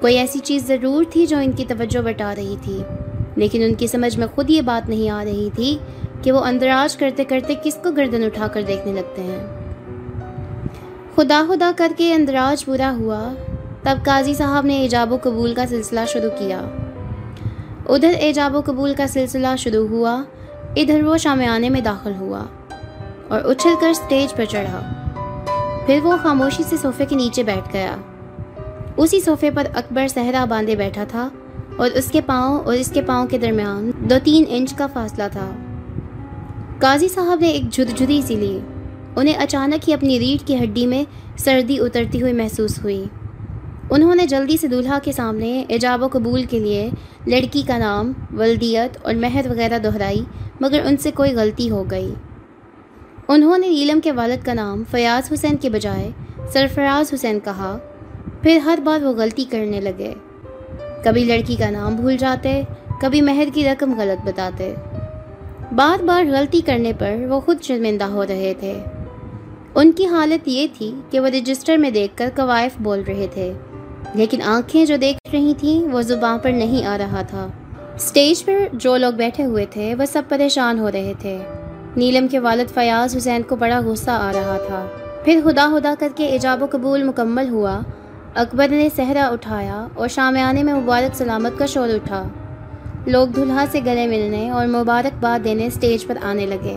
کوئی 0.00 0.18
ایسی 0.18 0.38
چیز 0.38 0.66
ضرور 0.66 1.04
تھی 1.10 1.26
جو 1.26 1.38
ان 1.38 1.52
کی 1.52 1.64
توجہ 1.68 2.00
بٹا 2.00 2.34
رہی 2.36 2.56
تھی۔ 2.62 2.82
لیکن 3.36 3.62
ان 3.62 3.74
کی 3.74 3.86
سمجھ 3.86 4.18
میں 4.18 4.26
خود 4.34 4.50
یہ 4.50 4.60
بات 4.60 4.88
نہیں 4.88 5.10
آ 5.10 5.24
رہی 5.24 5.50
تھی 5.54 5.78
کہ 6.22 6.32
وہ 6.32 6.40
اندراج 6.44 6.96
کرتے 6.96 7.24
کرتے 7.24 7.54
کس 7.62 7.74
کو 7.74 7.90
گردن 7.90 8.24
اٹھا 8.24 8.46
کر 8.46 8.62
دیکھنے 8.62 8.92
لگتے 8.92 9.22
ہیں۔ 9.22 9.46
خدا 11.14 11.44
خدا 11.48 11.72
کر 11.76 11.92
کے 11.96 12.14
اندراج 12.14 12.64
پورا 12.64 12.96
ہوا۔ 12.98 13.34
تب 13.86 13.98
قاضی 14.04 14.34
صاحب 14.34 14.66
نے 14.66 14.76
ایجاب 14.76 15.12
و 15.12 15.18
قبول 15.22 15.54
کا 15.54 15.66
سلسلہ 15.66 16.00
شروع 16.08 16.30
کیا۔ 16.38 16.60
ادھر 17.88 18.12
ایجاب 18.18 18.54
و 18.54 18.60
قبول 18.64 18.94
کا 18.94 19.06
سلسلہ 19.06 19.46
شروع 19.58 19.88
ہوا، 19.88 20.22
ادھر 20.76 21.02
وہ 21.02 21.16
شامیانے 21.16 21.70
میں 21.70 21.80
داخل 21.80 22.12
ہوا 22.20 22.44
اور 23.28 23.40
اچھل 23.44 23.74
کر 23.80 23.92
سٹیج 23.92 24.36
پر 24.36 24.44
چڑھا۔ 24.44 24.80
پھر 25.86 25.98
وہ 26.02 26.16
خاموشی 26.22 26.62
سے 26.68 26.76
صوفے 26.82 27.04
کے 27.04 27.16
نیچے 27.16 27.42
بیٹھ 27.42 27.68
گیا۔ 27.72 27.96
اسی 28.96 29.20
صوفے 29.20 29.50
پر 29.50 29.66
اکبر 29.74 30.08
صحرا 30.08 30.44
باندھے 30.44 30.76
بیٹھا 30.76 31.04
تھا 31.08 31.28
اور 31.76 31.90
اس 31.94 32.10
کے 32.10 32.20
پاؤں 32.20 32.60
اور 32.60 32.74
اس 32.74 32.90
کے 32.90 33.02
پاؤں 33.02 33.26
کے 33.26 33.38
درمیان 33.38 33.90
دو 33.98 34.14
تین 34.24 34.44
انچ 34.48 34.74
کا 34.74 34.86
فاصلہ 34.86 35.24
تھا۔ 35.32 35.50
قاضی 36.78 37.08
صاحب 37.08 37.40
نے 37.40 37.48
ایک 37.48 37.70
جھد 37.70 37.98
جھدی 37.98 38.22
سی 38.22 38.34
لی۔ 38.34 38.60
انہیں 39.16 39.34
اچانک 39.34 39.88
ہی 39.88 39.94
اپنی 39.94 40.18
ریڑھ 40.18 40.46
کی 40.46 40.56
ہڈی 40.56 40.86
میں 40.86 41.04
سردی 41.36 41.78
اترتی 41.80 42.22
ہوئی 42.22 42.32
محسوس 42.32 42.82
ہوئی۔ 42.82 43.04
انہوں 43.90 44.14
نے 44.14 44.26
جلدی 44.26 44.56
سے 44.56 44.68
دولہا 44.68 44.98
کے 45.02 45.12
سامنے 45.12 45.64
ایجاب 45.68 46.02
و 46.02 46.08
قبول 46.12 46.42
کے 46.42 46.58
لیے 46.58 46.90
لڑکی 47.26 47.62
کا 47.66 47.78
نام، 47.78 48.12
ولدیت 48.32 48.98
اور 49.02 49.14
مہر 49.14 49.50
وغیرہ 49.50 49.78
دہرائی، 49.78 50.24
مگر 50.60 50.80
ان 50.84 50.96
سے 50.96 51.10
کوئی 51.10 51.34
غلطی 51.34 51.70
ہو 51.70 51.84
گئی۔ 51.90 52.14
انہوں 53.28 53.58
نے 53.58 53.68
نیلم 53.68 54.00
کے 54.00 54.12
والد 54.12 54.44
کا 54.44 54.54
نام 54.54 54.82
فیاض 54.90 55.32
حسین 55.32 55.56
کے 55.56 55.70
بجائے 55.70 56.10
سرفراز 56.52 57.14
حسین 57.14 57.40
کہا۔ 57.40 57.78
پھر 58.42 58.56
ہر 58.56 58.78
بار 58.84 59.02
وہ 59.02 59.12
غلطی 59.12 59.44
کرنے 59.44 59.80
لگے۔ 59.80 60.14
کبھی 61.04 61.24
لڑکی 61.24 61.56
کا 61.56 61.70
نام 61.70 61.96
بھول 61.96 62.16
جاتے، 62.16 62.62
کبھی 63.00 63.20
مہر 63.20 63.48
کی 63.54 63.64
رقم 63.64 63.94
غلط 63.98 64.26
بتاتے۔ 64.26 64.74
بار 65.72 66.02
بار 66.04 66.24
غلطی 66.24 66.60
کرنے 66.60 66.92
پر 66.98 67.14
وہ 67.28 67.40
خود 67.40 67.62
شرمندہ 67.62 68.04
ہو 68.04 68.26
رہے 68.26 68.54
تھے۔ 68.60 68.78
ان 69.74 69.92
کی 69.92 70.06
حالت 70.06 70.48
یہ 70.48 70.66
تھی 70.78 70.92
کہ 71.10 71.20
وہ 71.20 71.26
رجسٹر 71.26 71.76
میں 71.76 71.90
دیکھ 71.90 72.16
کر 72.16 72.28
قوائف 72.36 72.72
بول 72.78 73.02
رہے 73.08 73.26
تھے۔ 73.34 73.52
لیکن 74.16 74.42
آنکھیں 74.42 74.84
جو 74.84 74.96
دیکھ 74.96 75.18
رہی 75.32 75.52
تھیں 75.58 75.88
وہ 75.88 76.02
زباں 76.02 76.38
پر 76.38 76.50
نہیں 76.50 76.86
آ 76.86 76.98
رہا 76.98 77.22
تھا۔ 77.22 77.48
اسٹیج 77.94 78.44
پر 78.44 78.54
جو 78.72 78.96
لوگ 78.96 79.12
بیٹھے 79.12 79.44
ہوئے 79.44 79.66
تھے، 79.66 79.94
وہ 79.98 80.04
سب 80.12 80.22
پریشان 80.28 80.78
ہو 80.78 80.92
رہے 80.92 81.12
تھے۔ 81.18 81.38
نیلم 81.96 82.28
کے 82.28 82.38
والد 82.38 82.74
فیاض 82.74 83.16
حسین 83.16 83.42
کو 83.42 83.56
بڑا 83.56 83.80
غصہ 83.84 84.10
آ 84.10 84.32
رہا 84.34 84.58
تھا۔ 84.66 84.86
پھر 85.24 85.40
خدا 85.44 85.68
خدا 85.72 85.94
کر 85.98 86.08
کے 86.16 86.26
ایجاب 86.26 86.62
و 86.62 86.66
قبول 86.70 87.02
مکمل 87.02 87.48
ہوا۔ 87.48 87.80
اکبر 88.34 88.68
نے 88.68 88.88
صحرا 88.96 89.26
اٹھایا 89.26 89.86
اور 89.94 90.08
شامیانے 90.08 90.62
میں 90.62 90.74
مبارک 90.74 91.16
سلامت 91.16 91.58
کا 91.58 91.66
شور 91.66 91.88
اٹھا۔ 91.88 92.28
لوگ 93.06 93.28
دلہا 93.28 93.64
سے 93.72 93.80
گلے 93.86 94.06
ملنے 94.06 94.50
اور 94.50 94.66
مبارکباد 94.66 95.44
دینے 95.44 95.66
اسٹیج 95.66 96.06
پر 96.06 96.14
آنے 96.22 96.46
لگے۔ 96.46 96.76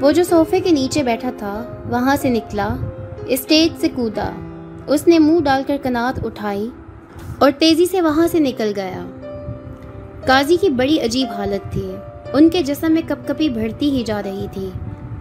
وہ 0.00 0.10
جو 0.10 0.24
صوفے 0.24 0.60
کے 0.60 0.70
نیچے 0.70 1.02
بیٹھا 1.02 1.30
تھا، 1.38 1.64
وہاں 1.88 2.16
سے 2.16 2.28
نکلا۔ 2.28 2.68
اسٹیج 3.26 3.80
سے 3.80 3.88
کودا 3.94 4.30
اس 4.86 5.08
نے 5.08 5.18
منہ 5.18 5.40
ڈال 5.40 5.62
کر 5.66 5.76
کنات 5.82 6.24
اٹھائی 6.24 6.70
اور 7.38 7.50
تیزی 7.58 7.86
سے 7.86 8.00
وہاں 8.00 8.28
سے 8.28 8.38
نکل 8.38 8.72
گیا۔ 8.76 9.06
قاضی 10.26 10.56
کی 10.56 10.68
بڑی 10.68 11.00
عجیب 11.00 11.28
حالت 11.36 11.72
تھی۔ 11.72 11.96
ان 12.32 12.48
کے 12.48 12.62
جسم 12.62 12.92
میں 12.92 13.02
کپ 13.08 13.28
کپی 13.28 13.48
بڑھتی 13.48 13.90
ہی 13.90 14.02
جا 14.02 14.22
رہی 14.22 14.46
تھی۔ 14.52 14.70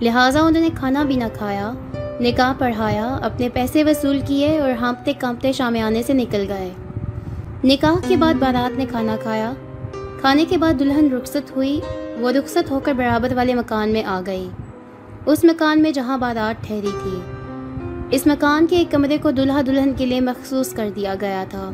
لہٰذا 0.02 0.40
انہوں 0.40 0.62
نے 0.62 0.70
کھانا 0.76 1.04
بھی 1.04 1.16
نہ 1.16 1.24
کھایا، 1.34 1.72
نکاح 2.20 2.54
پڑھایا، 2.58 3.18
اپنے 3.22 3.50
پیسے 3.50 3.84
وصول 3.84 4.20
کیے 4.28 4.60
اور 4.60 4.72
ہانپتے 4.72 5.14
کانپتے 5.14 5.52
شامیانے 5.52 6.04
سے 6.04 6.14
نکل 6.14 6.46
گئے۔ 6.50 6.70
نکاح 7.64 7.96
کے 8.08 8.18
بعد 8.18 8.34
بارات 8.34 8.78
نے 8.78 8.86
کھانا 8.86 9.18
کھایا۔ 9.24 9.54
کھانے 10.20 10.46
کے 10.50 10.58
بعد 10.58 10.74
دلہن 10.80 11.14
رخصت 11.14 11.56
ہوئی۔ 11.56 11.80
وہ 12.20 12.32
رخصت 12.32 12.72
ہو 12.72 12.80
کر 12.80 12.94
برابر 12.94 13.34
والے 13.36 13.54
مکان 13.54 13.90
میں 13.90 14.04
آ 14.04 14.22
گئی۔ 14.26 14.50
اس 15.26 15.44
مکان 15.44 15.82
میں 15.82 15.92
جہاں 15.92 16.18
بارات 16.18 16.64
ٹھہری 16.64 16.92
تھی۔ 17.04 17.43
اس 18.14 18.28
مکان 18.28 18.68
کے 18.68 18.76
ایک 18.78 18.92
کمرے 18.92 19.18
کو 19.22 19.32
دلہا 19.32 19.62
دلہن 19.68 19.94
کے 19.98 20.06
لیے 20.06 20.20
مخصوص 20.20 20.74
کر 20.74 20.90
دیا 20.96 21.16
گیا 21.22 21.46
تھا۔ 21.50 21.72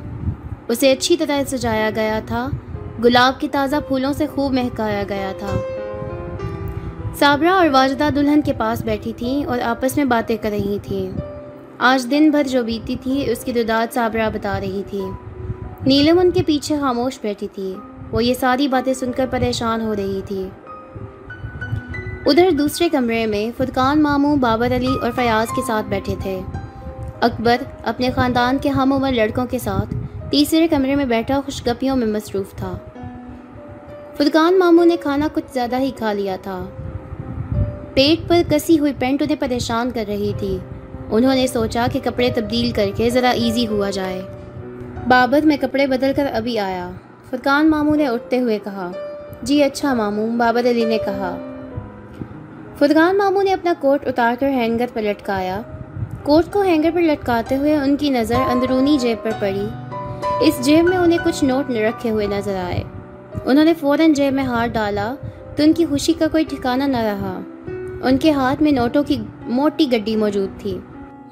اسے 0.67 0.91
اچھی 0.91 1.17
طرح 1.17 1.41
سجایا 1.47 1.89
گیا 1.95 2.19
تھا۔ 2.25 2.49
گلاب 3.03 3.39
کے 3.39 3.47
تازہ 3.51 3.75
پھولوں 3.87 4.13
سے 4.13 4.27
خوب 4.27 4.53
مہکایا 4.53 5.03
گیا 5.09 5.31
تھا۔ 5.37 5.57
صابرہ 7.19 7.47
اور 7.47 7.67
واجدہ 7.71 8.09
دلہن 8.15 8.41
کے 8.41 8.53
پاس 8.53 8.85
بیٹھی 8.85 9.13
تھیں 9.17 9.45
اور 9.45 9.59
آپس 9.59 9.97
میں 9.97 10.05
باتیں 10.05 10.37
کر 10.41 10.49
رہی 10.49 10.77
تھیں۔ 10.83 11.11
آج 11.77 12.11
دن 12.11 12.31
بھر 12.31 12.43
جو 12.47 12.63
بیتی 12.63 12.95
تھی، 12.95 13.31
اس 13.31 13.43
کی 13.43 13.51
دداد 13.51 13.93
صابرہ 13.93 14.29
بتا 14.33 14.59
رہی 14.59 14.83
تھی۔ 14.89 15.01
نیلم 15.85 16.19
ان 16.19 16.31
کے 16.31 16.43
پیچھے 16.43 16.79
خاموش 16.79 17.19
بیٹھی 17.21 17.47
تھی۔ 17.53 17.75
وہ 18.11 18.23
یہ 18.23 18.33
ساری 18.33 18.67
باتیں 18.67 18.93
سن 18.93 19.11
کر 19.11 19.25
پریشان 19.31 19.81
ہو 19.81 19.95
رہی 19.95 20.21
تھی۔ 20.25 20.49
ادھر 22.25 22.51
دوسرے 22.51 22.89
کمرے 22.89 23.25
میں 23.25 23.51
فرقان 23.57 24.03
ماموں، 24.03 24.35
بابر 24.35 24.75
علی 24.75 24.95
اور 25.01 25.11
فیاض 25.15 25.47
کے 25.55 25.61
ساتھ 25.67 25.85
بیٹھے 25.85 26.15
تھے۔ 26.21 26.41
اکبر 27.21 27.55
اپنے 27.83 28.09
خاندان 28.15 28.57
کے 28.57 28.69
ہم 28.69 28.93
عمر 28.93 29.11
لڑکوں 29.11 29.45
کے 29.45 29.59
ساتھ 29.59 29.95
تیسرے 30.31 30.67
کمرے 30.67 30.95
میں 30.95 31.05
بیٹھا 31.05 31.39
خوشگپیوں 31.45 31.95
میں 31.95 32.07
مصروف 32.07 32.55
تھا۔ 32.55 32.77
فرقان 34.17 34.59
ماموں 34.59 34.85
نے 34.85 34.97
کھانا 34.97 35.27
کچھ 35.33 35.53
زیادہ 35.53 35.79
ہی 35.79 35.91
کھا 35.95 36.13
لیا 36.13 36.35
تھا۔ 36.41 36.65
پیٹ 37.93 38.29
پر 38.29 38.41
کسی 38.49 38.79
ہوئی 38.79 38.93
پینٹ 38.99 39.21
انہیں 39.21 39.35
پریشان 39.39 39.91
کر 39.91 40.05
رہی 40.07 40.33
تھی۔ 40.39 40.57
انہوں 41.11 41.35
نے 41.35 41.47
سوچا 41.47 41.87
کہ 41.93 41.99
کپڑے 42.03 42.29
تبدیل 42.35 42.71
کر 42.71 42.89
کے 42.95 43.09
ذرا 43.09 43.29
ایزی 43.29 43.67
ہوا 43.67 43.89
جائے۔ 43.89 44.21
بابر 45.07 45.45
میں 45.45 45.57
کپڑے 45.61 45.87
بدل 45.87 46.11
کر 46.15 46.25
ابھی 46.33 46.59
آیا۔ 46.59 46.91
فرقان 47.29 47.69
ماموں 47.69 47.95
نے 47.95 48.07
اٹھتے 48.07 48.39
ہوئے 48.39 48.59
کہا 48.63 48.91
جی 49.41 49.63
اچھا 49.63 49.93
ماموں، 49.93 50.27
بابر 50.27 50.69
علی 50.69 50.85
نے 50.85 50.97
کہا۔ 51.05 51.48
خدگان 52.79 53.17
ماموں 53.17 53.43
نے 53.43 53.53
اپنا 53.53 53.73
کوٹ 53.79 54.07
اتار 54.07 54.33
کر 54.39 54.49
ہینگر 54.49 54.85
پر 54.93 55.01
لٹکایا۔ 55.01 55.61
کوٹ 56.23 56.45
کو 56.51 56.61
ہینگر 56.61 56.89
پر 56.93 57.01
لٹکاتے 57.01 57.57
ہوئے 57.57 57.75
ان 57.75 57.97
کی 57.97 58.09
نظر 58.09 58.35
اندرونی 58.35 58.97
جیب 58.97 59.23
پر 59.23 59.31
پڑی۔ 59.39 59.67
اس 60.41 60.65
جیب 60.65 60.89
میں 60.89 60.97
انہیں 60.97 61.17
کچھ 61.25 61.43
نوٹ 61.43 61.71
رکھے 61.71 62.09
ہوئے 62.09 62.27
نظر 62.27 62.55
آئے۔ 62.55 62.83
انہوں 63.45 63.65
نے 63.65 63.73
فوراً 63.73 64.13
جیب 64.13 64.33
میں 64.33 64.43
ہاتھ 64.43 64.71
ڈالا 64.71 65.15
تو 65.55 65.63
ان 65.63 65.73
کی 65.73 65.85
خوشی 65.85 66.13
کا 66.13 66.27
کوئی 66.27 66.43
ٹھکانہ 66.43 66.83
نہ 66.83 66.97
رہا۔ 66.97 67.41
ان 68.03 68.17
کے 68.17 68.31
ہاتھ 68.31 68.61
میں 68.61 68.71
نوٹوں 68.71 69.03
کی 69.03 69.17
موٹی 69.41 69.87
گڈی 69.91 70.15
موجود 70.15 70.49
تھی۔ 70.59 70.77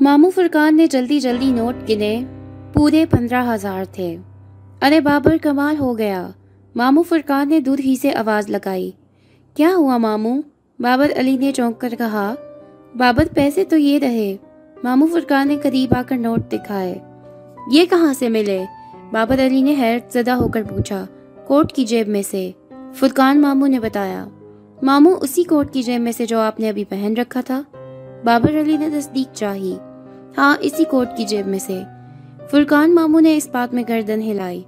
ماموں 0.01 0.31
فرقان 0.35 0.77
نے 0.77 0.87
جلدی 0.87 1.19
جلدی 1.19 1.51
نوٹ 1.51 1.89
گنے۔ 1.89 2.21
پورے 2.73 3.05
پندرہ 3.05 3.53
ہزار 3.55 3.85
تھے۔ 3.91 4.17
ارے 4.81 4.99
بابر، 4.99 5.37
کمال 5.41 5.75
ہو 5.79 5.97
گیا۔ 5.97 6.27
ماموں 6.75 7.03
فرقان 7.03 7.49
نے 7.49 7.59
دودھ 7.59 7.81
ہی 7.81 7.95
سے 8.01 8.13
آواز 8.13 8.49
لگائی۔ 8.49 8.91
کیا 9.53 9.71
ہوا 9.77 9.97
ماموں؟ 9.97 10.41
بابر 10.79 11.11
علی 11.15 11.37
نے 11.37 11.51
چونک 11.51 11.81
کر 11.81 11.93
کہا، 11.97 12.33
بابر 12.95 13.27
پیسے 13.33 13.65
تو 13.65 13.77
یہ 13.77 13.99
رہے، 13.99 14.35
مامو 14.83 15.07
فرقان 15.07 15.47
نے 15.47 15.57
قریب 15.63 15.93
آ 15.97 16.01
کر 16.07 16.17
نوٹ 16.17 16.39
دکھائے۔ 16.51 16.95
یہ 17.71 17.85
کہاں 17.85 18.13
سے 18.13 18.29
ملے؟ 18.29 18.63
بابر 19.11 19.45
علی 19.45 19.61
نے 19.61 19.75
حیرت 19.79 20.13
زدہ 20.13 20.31
ہو 20.31 20.47
کر 20.47 20.63
پوچھا 20.63 21.05
کوٹ 21.47 21.73
کی 21.73 21.85
جیب 21.85 22.07
میں 22.07 22.21
سے؟ 22.21 22.51
فرقان 22.93 23.41
مامو 23.41 23.67
نے 23.67 23.79
بتایا، 23.79 24.27
مامو 24.81 25.09
اسی 25.21 25.43
کوٹ 25.43 25.73
کی 25.73 25.83
جیب 25.83 26.01
میں 26.01 26.11
سے 26.11 26.25
جو 26.25 26.39
آپ 26.39 26.59
نے 26.59 26.69
ابھی 26.69 26.83
پہن 26.83 27.13
رکھا 27.17 27.41
تھا؟ 27.41 27.61
بابر 28.23 28.61
علی 28.61 28.77
نے 28.77 28.89
تصدیق 28.99 29.35
چاہی 29.35 29.75
ہاں 30.37 30.55
اسی 30.59 30.83
کوٹ 30.83 31.07
کی 31.17 31.25
جیب 31.25 31.47
میں 31.47 31.59
سے۔ 31.59 31.81
فرقان 32.51 32.95
مامو 32.95 33.19
نے 33.19 33.37
اس 33.37 33.49
بات 33.51 33.73
میں 33.73 33.83
گردن 33.89 34.21
ہلائی۔ 34.21 34.61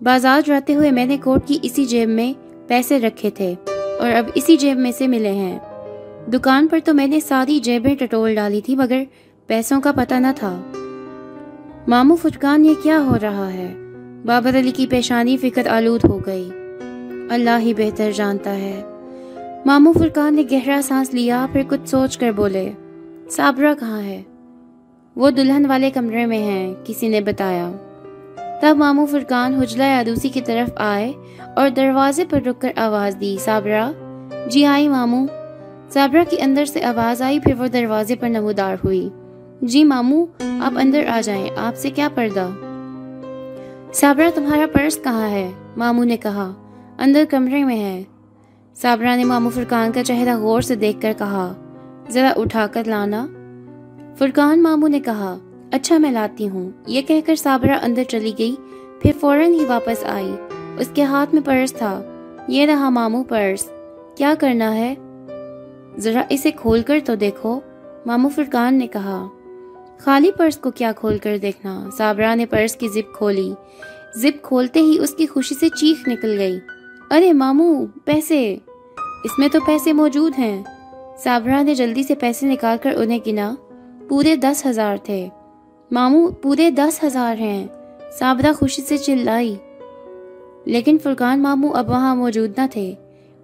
بازار 0.00 0.40
جاتے 0.46 0.74
ہوئے 0.74 0.90
میں 0.90 1.06
نے 1.06 1.16
کوٹ 1.24 1.46
کی 1.46 1.58
اسی 1.62 1.84
جیب 1.84 2.08
میں 2.08 2.32
پیسے 2.66 2.98
رکھے 2.98 3.30
تھے۔ 3.30 3.54
اور 4.00 4.10
اب 4.10 4.24
اسی 4.34 4.56
جیب 4.56 4.78
میں 4.78 4.92
سے 4.92 5.06
ملے 5.06 5.32
ہیں۔ 5.32 5.58
دکان 6.30 6.68
پر 6.68 6.78
تو 6.84 6.94
میں 6.94 7.06
نے 7.06 7.20
ساری 7.20 7.60
جیبیں 7.60 7.94
ٹٹول 7.94 8.34
ڈالی 8.34 8.60
تھی، 8.60 8.76
مگر 8.76 9.02
پیسوں 9.46 9.80
کا 9.80 9.92
پتہ 9.92 10.14
نہ 10.14 10.26
تھا۔ 10.36 10.60
مامو 11.88 12.16
فٹکان 12.16 12.64
یہ 12.64 12.74
کیا 12.82 13.00
ہو 13.00 13.16
رہا 13.22 13.52
ہے؟ 13.52 13.74
بابر 14.26 14.58
علی 14.58 14.70
کی 14.70 14.86
پیشانی 14.86 15.36
فکر 15.36 15.66
آلود 15.66 16.04
ہو 16.04 16.18
گئی۔ 16.26 16.50
اللہ 17.30 17.58
ہی 17.58 17.74
بہتر 17.74 18.10
جانتا 18.14 18.56
ہے۔ 18.56 18.82
مامو 19.66 19.92
فرقان 19.92 20.34
نے 20.34 20.42
گہرا 20.52 20.80
سانس 20.84 21.14
لیا، 21.14 21.46
پھر 21.52 21.62
کچھ 21.68 21.88
سوچ 21.88 22.18
کر 22.18 22.30
بولے، 22.30 22.72
صابرہ 23.30 23.74
کہاں 23.80 24.02
ہے؟ 24.02 24.22
وہ 25.16 25.30
دلہن 25.30 25.66
والے 25.66 25.90
کمرے 25.90 26.26
میں 26.26 26.38
ہیں، 26.38 26.74
کسی 26.84 27.08
نے 27.08 27.20
بتایا۔ 27.20 27.70
تب 28.60 28.76
مامو 28.76 29.06
فرقان 29.06 29.54
حجلہ 29.54 29.82
یادوسی 29.82 30.28
کی 30.28 30.40
طرف 30.40 30.70
آئے 30.76 31.12
اور 31.56 31.68
دروازے 31.68 32.24
پر 32.30 32.42
رک 32.42 32.60
کر 32.60 32.72
آواز 32.76 33.16
دی، 33.20 33.36
صابرہ 33.44 33.90
جی 34.48 34.64
آئی 34.64 34.88
مامو 34.88 35.26
صابرہ 35.90 36.24
کی 36.30 36.36
اندر 36.40 36.64
سے 36.64 36.82
آواز 36.84 37.22
آئی، 37.22 37.40
پھر 37.40 37.54
وہ 37.58 37.66
دروازے 37.66 38.16
پر 38.16 38.28
نمودار 38.28 38.76
ہوئی۔ 38.84 39.08
جی 39.62 39.84
مامو 39.84 40.24
آپ 40.40 40.72
اندر 40.76 41.04
آ 41.08 41.20
جائیں، 41.24 41.48
آپ 41.56 41.76
سے 41.76 41.90
کیا 41.90 42.08
پردہ؟ 42.14 42.48
صابرہ، 43.94 44.30
تمہارا 44.34 44.66
پرس 44.72 44.98
کہاں 45.04 45.28
ہے؟ 45.28 45.50
مامو 45.76 46.04
نے 46.04 46.16
کہا، 46.16 46.52
اندر 46.98 47.24
کمرے 47.30 47.64
میں 47.64 47.80
ہے۔ 47.80 48.02
صابرہ 48.74 49.16
نے 49.16 49.24
مامو 49.24 49.50
فرقان 49.50 49.92
کا 49.92 50.04
چہرہ 50.04 50.36
غور 50.36 50.60
سے 50.60 50.74
دیکھ 50.74 51.00
کر 51.00 51.12
کہا، 51.18 51.52
ذرا 52.10 52.32
اٹھا 52.36 52.66
کر 52.66 52.84
لانا۔ 52.84 53.26
فرقان 54.18 54.62
مامو 54.62 54.86
نے 54.86 55.00
کہا 55.00 55.38
اچھا 55.72 55.98
میں 55.98 56.12
لاتی 56.12 56.48
ہوں۔ 56.48 56.70
یہ 56.86 57.02
کہہ 57.02 57.20
کر 57.26 57.34
صابرہ 57.34 57.78
اندر 57.82 58.02
چلی 58.04 58.32
گئی۔ 58.38 58.56
پھر 59.02 59.10
فوراً 59.20 59.52
ہی 59.54 59.64
واپس 59.64 60.04
آئی۔ 60.04 60.34
اس 60.78 60.90
کے 60.94 61.02
ہاتھ 61.02 61.34
میں 61.34 61.42
پرس 61.44 61.72
تھا۔ 61.72 62.02
یہ 62.48 62.66
رہا 62.66 62.88
مامو 62.88 63.24
پرس۔ 63.24 63.70
کیا 64.16 64.34
کرنا 64.38 64.74
ہے؟ 64.76 64.94
ذرا 65.98 66.22
اسے 66.28 66.50
کھول 66.50 66.82
کر 66.82 66.98
تو 67.04 67.14
دیکھو۔ 67.14 67.60
مامو 68.06 68.28
فرقان 68.28 68.74
نے 68.74 68.86
کہا۔ 68.86 69.28
خالی 69.98 70.30
پرس 70.32 70.56
کو 70.56 70.70
کیا 70.70 70.92
کھول 70.92 71.18
کر 71.18 71.38
دیکھنا؟ 71.38 71.88
صابرہ 71.96 72.34
نے 72.34 72.46
پرس 72.46 72.76
کی 72.76 72.88
زپ 72.88 73.14
کھولی۔ 73.14 73.54
زپ 74.16 74.42
کھولتے 74.42 74.80
ہی 74.80 74.98
اس 74.98 75.10
کی 75.10 75.26
خوشی 75.26 75.54
سے 75.54 75.68
چیخ 75.68 76.08
نکل 76.08 76.38
گئی۔ 76.38 76.58
ارے 77.10 77.32
مامو 77.32 77.86
پیسے۔ 78.04 78.56
اس 79.24 79.38
میں 79.38 79.48
تو 79.48 79.58
پیسے 79.66 79.92
موجود 79.92 80.32
ہیں۔ 80.38 80.62
صابرہ 81.18 81.62
نے 81.62 81.74
جلدی 81.74 82.02
سے 82.02 82.14
پیسے 82.14 82.46
نکال 82.46 82.76
کر 82.82 82.90
انہیں 82.96 83.18
گنا۔ 83.26 83.54
پورے 84.08 84.36
دس 84.36 84.66
ہزار 84.66 84.96
تھے۔ 84.96 85.28
مامو 85.92 86.30
پورے 86.30 86.70
دس 86.70 87.04
ہزار 87.04 87.36
ہیں۔ 87.38 87.66
صابرہ 88.18 88.52
خوشی 88.52 88.82
سے 88.82 88.98
چلائی۔ 88.98 89.54
لیکن 90.64 90.98
فرقان 91.02 91.42
مامو 91.42 91.74
اب 91.74 91.90
وہاں 91.90 92.16
موجود 92.16 92.50
نہ 92.56 92.66
تھے۔ 92.70 92.94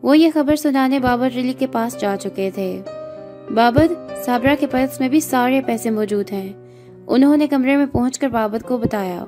وہ 0.02 0.18
یہ 0.18 0.30
خبر 0.34 0.56
سنانے 0.56 0.98
بابر 0.98 1.28
ریلی 1.34 1.52
کے 1.52 1.66
پاس 1.66 2.00
جا 2.00 2.16
چکے 2.20 2.50
تھے۔ 2.54 2.82
بابر 3.54 3.86
صابرہ 4.24 4.54
کے 4.60 4.66
پرس 4.66 5.00
میں 5.00 5.08
بھی 5.08 5.20
سارے 5.20 5.60
پیسے 5.66 5.90
موجود 5.90 6.32
ہیں۔ 6.32 6.52
انہوں 7.06 7.36
نے 7.36 7.46
کمرے 7.46 7.76
میں 7.76 7.86
پہنچ 7.92 8.18
کر 8.18 8.28
بابر 8.28 8.58
کو 8.62 8.78
بتایا۔ 8.78 9.24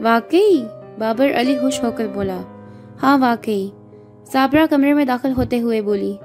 واقعی؟ 0.00 0.64
بابر 0.98 1.30
علی 1.36 1.58
خوش 1.58 1.82
ہو 1.82 1.90
کر 1.96 2.06
بولا۔ 2.14 2.40
ہاں 3.02 3.18
واقعی۔ 3.18 3.70
صابرہ 4.32 4.66
کمرے 4.70 4.94
میں 4.94 5.04
داخل 5.04 5.32
ہوتے 5.36 5.60
ہوئے 5.60 5.80
بولی 5.80 6.16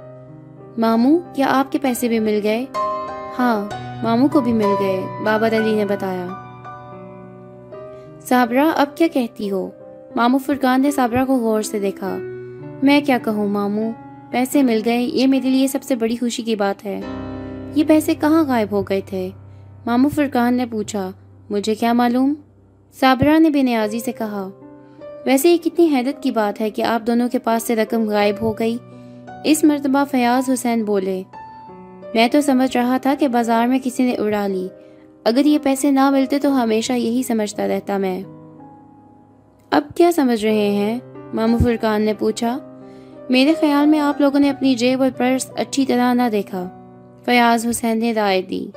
مامو 0.78 1.20
کیا 1.36 1.48
آپ 1.50 1.72
کے 1.72 1.80
پیسے 1.82 2.08
بھی 2.08 2.20
مل 2.20 2.40
گئے؟ 2.44 2.66
ہاں 3.40 3.70
مامو 4.04 4.28
کو 4.28 4.42
بھی 4.42 4.54
مل 4.54 4.76
گئے 4.80 5.04
بابر 5.24 5.58
علی 5.58 5.76
نے 5.76 5.86
بتایا۔ 5.86 6.28
صابرہ، 8.22 8.72
اب 8.76 8.98
کیا 8.98 9.08
کہتی 9.14 9.52
ہو؟ 9.52 9.70
مامو 10.16 10.38
فرقان 10.38 10.82
نے 10.82 10.92
صابرہ 10.92 11.26
کو 11.26 11.38
غور 11.38 11.62
سے 11.62 11.80
دیکھا۔ 11.80 12.18
میں 12.84 13.02
کیا 13.02 13.18
کہوں 13.24 13.48
مامو 13.48 13.92
پیسے 14.32 14.64
مل 14.64 14.82
گئے، 14.86 15.02
یہ 15.02 15.28
میرے 15.28 15.50
لیے 15.50 15.68
سب 15.68 15.84
سے 15.84 15.96
بڑی 15.96 16.16
خوشی 16.16 16.44
کی 16.44 16.56
بات 16.56 16.86
ہے۔ 16.86 17.02
یہ 17.76 17.84
پیسے 17.88 18.16
کہاں 18.16 18.44
غائب 18.44 18.68
ہو 18.72 18.82
گئے 18.82 19.02
تھے؟ 19.06 19.30
مامو 19.86 20.10
فرقان 20.10 20.54
نے 20.54 20.66
پوچھا، 20.66 21.12
مجھے 21.50 21.76
کیا 21.76 21.94
معلوم؟ 21.94 22.34
صابرہ 23.00 23.40
نے 23.40 23.50
بے 23.50 23.62
نیازی 23.64 24.00
سے 24.00 24.12
کہا، 24.12 24.50
ویسے 25.26 25.50
یہ 25.50 25.58
کتنی 25.58 25.96
حیرت 25.96 26.24
کی 26.24 26.32
بات 26.32 26.62
ہے 26.62 26.70
کہ 26.70 26.82
آپ 26.82 27.08
دونوں 27.08 27.30
کے 27.30 27.40
پاس 27.40 27.64
سے 27.64 27.76
رقم 27.76 28.10
غائب 28.10 28.36
ہو 28.42 28.54
گئی۔ 28.60 28.78
اس 29.44 29.64
مرتبہ 29.64 30.04
فیاض 30.12 30.50
حسین 30.50 30.84
بولے 30.84 31.24
میں 32.14 32.28
تو 32.28 32.42
سمجھ 32.42 32.78
رہا 32.78 32.98
تھا 32.98 33.14
کہ 33.20 33.28
بازار 33.28 33.68
میں 33.68 33.80
کسی 33.84 34.04
نے 34.04 34.16
اڑا 34.16 34.48
لی۔ 34.48 34.68
اگر 35.24 35.46
یہ 35.46 35.58
پیسے 35.64 35.92
نہ 35.92 36.10
ملتے 36.10 36.40
تو 36.40 36.64
ہمیشہ 36.64 36.94
یہی 36.94 37.24
سمجھتا 37.24 37.68
رہتا 37.68 37.98
میں۔ 37.98 38.24
اب 39.72 39.84
کیا 39.96 40.12
سمجھ 40.16 40.46
رہے 40.46 40.72
ہیں؟ 40.72 41.00
مامو 41.34 41.58
فرقان 41.58 42.02
نے 42.02 42.14
پوچھا۔ 42.14 42.58
میرے 43.30 43.54
خیال 43.60 43.88
میں 43.88 44.00
آپ 44.00 44.22
لوگوں 44.22 44.40
نے 44.40 44.50
اپنی 44.50 44.76
جیب 44.76 45.02
اور 45.02 45.10
پرس 45.18 45.52
اچھی 45.56 45.86
طرح 45.86 46.14
نہ 46.14 46.22
دیکھا۔ 46.32 46.70
فیاض 47.26 47.68
حسین 47.70 48.00
نے 48.00 48.14
رائے 48.14 48.42
دی۔ 48.42 48.68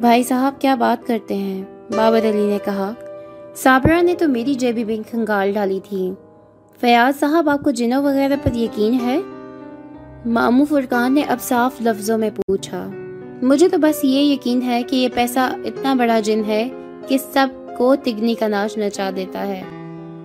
بھائی 0.00 0.22
صاحب، 0.22 0.60
کیا 0.60 0.74
بات 0.74 1.06
کرتے 1.06 1.34
ہیں؟ 1.34 1.62
بابر 1.96 2.18
علی 2.18 2.46
نے 2.46 2.58
کہا۔ 2.64 2.92
صابرہ 3.56 4.02
نے 4.02 4.14
تو 4.14 4.28
میری 4.28 4.54
جیبی 4.54 4.84
بھی 4.84 4.98
کھنگال 5.10 5.52
ڈالی 5.52 5.80
تھی۔ 5.88 6.12
فیاض 6.80 7.20
صاحب، 7.20 7.50
آپ 7.50 7.64
کو 7.64 7.70
جنوں 7.70 8.02
وغیرہ 8.02 8.36
پر 8.42 8.56
یقین 8.56 8.98
ہے؟ 9.04 9.20
مامو 10.26 10.64
فرقان 10.64 11.14
نے 11.14 11.22
اب 11.22 11.42
صاف 11.42 11.82
لفظوں 11.82 12.18
میں 12.18 12.30
پوچھا۔ 12.36 12.90
مجھے 13.42 13.68
تو 13.68 13.78
بس 13.78 14.04
یہ 14.04 14.20
یقین 14.20 14.62
ہے 14.62 14.82
کہ 14.82 14.96
یہ 14.96 15.08
پیسہ 15.14 15.38
اتنا 15.38 15.94
بڑا 15.94 16.20
جن 16.20 16.42
ہے 16.46 16.68
کہ 17.08 17.18
سب 17.18 17.46
کو 17.78 17.96
تگنی 17.96 18.34
کا 18.34 18.48
ناش 18.48 18.78
نچا 18.78 19.10
دیتا 19.16 19.46
ہے۔ 19.46 19.62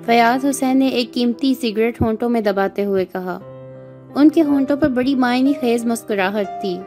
فیاض 0.05 0.45
حسین 0.45 0.77
نے 0.77 0.87
ایک 0.87 1.13
قیمتی 1.13 1.53
سگریٹ 1.61 2.01
ہونٹوں 2.01 2.29
میں 2.29 2.41
دباتے 2.41 2.85
ہوئے 2.85 3.05
کہا۔ 3.05 3.39
ان 4.15 4.29
کے 4.29 4.41
ہونٹوں 4.41 4.77
پر 4.77 4.89
بڑی 4.89 5.15
معنی 5.15 5.53
خیز 5.61 5.85
مسکراہٹ 5.85 6.47
تھی۔ 6.61 6.77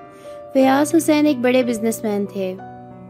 فیاض 0.53 0.95
حسین 0.95 1.27
ایک 1.27 1.39
بڑے 1.39 1.63
بزنس 1.63 2.05
مین 2.05 2.27
تھے۔ 2.27 2.55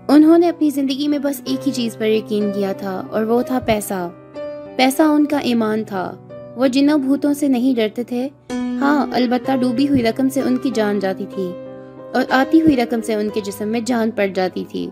انہوں 0.09 0.38
نے 0.38 0.49
اپنی 0.49 0.71
زندگی 0.71 1.09
میں 1.09 1.19
بس 1.19 1.40
ایک 1.45 1.66
ہی 1.66 1.73
چیز 1.73 1.99
پر 1.99 2.07
یقین 2.07 2.50
کیا 2.54 2.73
تھا 2.73 3.02
اور 3.11 3.25
وہ 3.25 3.42
تھا 3.42 3.59
پیسہ۔ 3.59 4.09
پیسہ 4.77 5.03
ان 5.03 5.27
کا 5.27 5.38
ایمان 5.38 5.85
تھا۔ 5.85 6.14
وہ 6.57 6.66
جنوں 6.66 6.98
بھوتوں 6.98 7.35
سے 7.35 7.48
نہیں 7.48 7.77
ڈرتے 7.77 8.05
تھے۔ 8.05 8.29
ہاں 8.81 9.07
البتہ 9.12 9.53
ڈوبی 9.57 9.88
ہوئی 9.88 10.03
رقم 10.03 10.29
سے 10.29 10.40
ان 10.40 10.57
کی 10.57 10.71
جان 10.75 10.99
جاتی 10.99 11.27
تھی 11.35 11.53
اور 12.14 12.23
آتی 12.31 12.61
ہوئی 12.61 12.77
رقم 12.77 13.01
سے 13.01 13.14
ان 13.14 13.29
کے 13.29 13.40
جسم 13.40 13.69
میں 13.69 13.81
جان 13.81 14.11
پڑ 14.11 14.27
جاتی 14.35 14.64
تھی۔ 14.69 14.90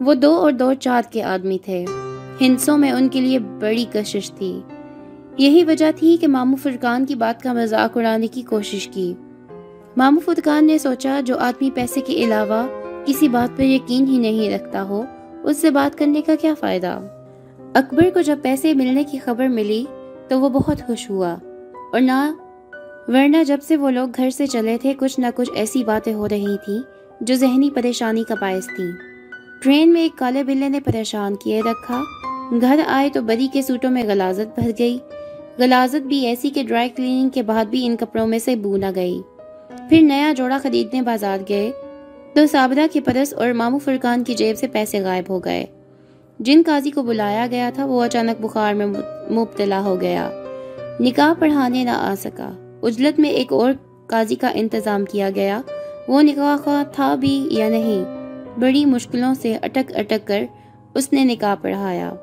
وہ 0.00 0.14
دو 0.14 0.34
اور 0.34 0.52
دو 0.52 0.74
چار 0.74 1.02
کے 1.10 1.22
آدمی 1.22 1.58
تھے۔ 1.64 1.84
ہنسوں 2.40 2.78
میں 2.78 2.90
ان 2.90 3.08
کے 3.08 3.20
لیے 3.20 3.38
بڑی 3.38 3.84
کشش 3.92 4.30
تھی۔ 4.30 4.60
یہی 5.38 5.64
وجہ 5.64 5.90
تھی 5.96 6.16
کہ 6.20 6.26
مامو 6.26 6.56
فرقان 6.56 7.06
کی 7.06 7.14
بات 7.14 7.42
کا 7.42 7.52
مذاق 7.52 7.96
اڑانے 7.96 8.26
کی 8.26 8.42
کوشش 8.42 8.88
کی۔ 8.88 9.14
مامو 9.96 10.20
فرقان 10.20 10.66
نے 10.66 10.78
سوچا، 10.78 11.20
جو 11.24 11.38
آدمی 11.38 11.70
پیسے 11.74 12.00
کے 12.00 12.12
علاوہ 12.12 12.66
کسی 13.04 13.28
بات 13.28 13.56
پر 13.56 13.62
یقین 13.62 14.06
ہی 14.06 14.18
نہیں 14.18 14.54
رکھتا 14.54 14.82
ہو، 14.82 15.02
اس 15.42 15.56
سے 15.56 15.70
بات 15.70 15.98
کرنے 15.98 16.22
کا 16.22 16.34
کیا 16.40 16.54
فائدہ؟ 16.60 17.00
اکبر 17.74 18.10
کو 18.14 18.20
جب 18.20 18.38
پیسے 18.42 18.74
ملنے 18.74 19.04
کی 19.04 19.18
خبر 19.18 19.48
ملی 19.48 19.84
تو 20.28 20.40
وہ 20.40 20.48
بہت 20.48 20.86
خوش 20.86 21.10
ہوا 21.10 21.36
اور 21.92 22.00
نہ 22.00 22.32
ورنہ 23.08 23.36
جب 23.46 23.58
سے 23.62 23.76
وہ 23.76 23.90
لوگ 23.90 24.08
گھر 24.16 24.30
سے 24.30 24.46
چلے 24.46 24.78
تھے، 24.82 24.94
کچھ 24.98 25.20
نہ 25.20 25.26
کچھ 25.34 25.50
ایسی 25.54 25.84
باتیں 25.84 26.14
ہو 26.14 26.28
رہی 26.28 26.56
تھیں 26.64 26.78
جو 27.20 27.34
ذہنی 27.34 27.70
پریشانی 27.70 28.24
کا 28.24 28.34
باعث 28.40 28.66
تھی 28.66 28.84
ٹرین 29.62 29.92
میں 29.92 30.00
ایک 30.00 30.18
کالے 30.18 30.44
بلے 30.44 30.68
نے 30.68 30.80
پریشان 30.80 31.36
کیے 31.36 31.60
رکھا۔ 31.60 32.02
گھر 32.60 32.80
آئے 32.86 33.08
تو 33.08 33.22
بری 33.22 33.48
کے 33.52 33.62
سوٹوں 33.62 33.90
میں 33.90 34.02
غلازت 34.08 34.58
بھر 34.58 34.70
گئی۔ 34.78 34.98
غلازت 35.58 36.06
بھی 36.06 36.26
ایسی 36.26 36.50
کہ 36.50 36.62
ڈرائی 36.62 36.88
کلیننگ 36.88 37.28
کے 37.28 37.42
بعد 37.42 37.64
بھی 37.64 37.86
ان 37.86 37.96
کپڑوں 37.96 38.26
میں 38.26 38.38
سے 38.38 38.56
بو 38.56 38.76
نہ 38.76 38.86
گئی۔ 38.94 39.20
پھر 39.88 40.02
نیا 40.02 40.32
جوڑا 40.36 40.58
خریدنے 40.62 41.02
بازار 41.02 41.38
گئے۔ 41.48 41.70
تو 42.34 42.46
سابدہ 42.46 42.80
کے 42.92 43.00
پرس 43.00 43.34
اور 43.34 43.52
مامو 43.52 43.78
فرقان 43.78 44.24
کی 44.24 44.34
جیب 44.34 44.58
سے 44.58 44.68
پیسے 44.68 45.00
غائب 45.00 45.24
ہو 45.28 45.38
گئے۔ 45.38 45.66
جن 46.38 46.62
قاضی 46.66 46.90
کو 46.90 47.02
بلایا 47.02 47.46
گیا 47.50 47.70
تھا، 47.74 47.84
وہ 47.84 48.04
اچانک 48.04 48.42
بخار 48.42 48.74
میں 48.74 48.86
مبتلا 49.30 49.80
ہو 49.80 50.00
گیا۔ 50.00 50.30
نکاح 51.00 51.32
پڑھانے 51.38 51.84
نہ 51.84 51.90
آ 51.90 52.14
سکا۔ 52.18 52.63
اجلت 52.84 53.20
میں 53.20 53.30
ایک 53.30 53.52
اور 53.52 53.72
قاضی 54.06 54.34
کا 54.34 54.50
انتظام 54.54 55.04
کیا 55.04 55.30
گیا۔ 55.34 55.60
وہ 56.08 56.22
نکاح 56.22 56.64
کا 56.64 56.82
تھا 56.92 57.14
بھی 57.14 57.48
یا 57.50 57.68
نہیں، 57.68 58.04
بڑی 58.60 58.84
مشکلوں 58.84 59.34
سے 59.34 59.56
اٹک 59.62 59.92
اٹک 59.94 60.26
کر 60.26 60.44
اس 60.94 61.12
نے 61.12 61.24
نکاح 61.24 61.54
پڑھایا۔ 61.54 62.14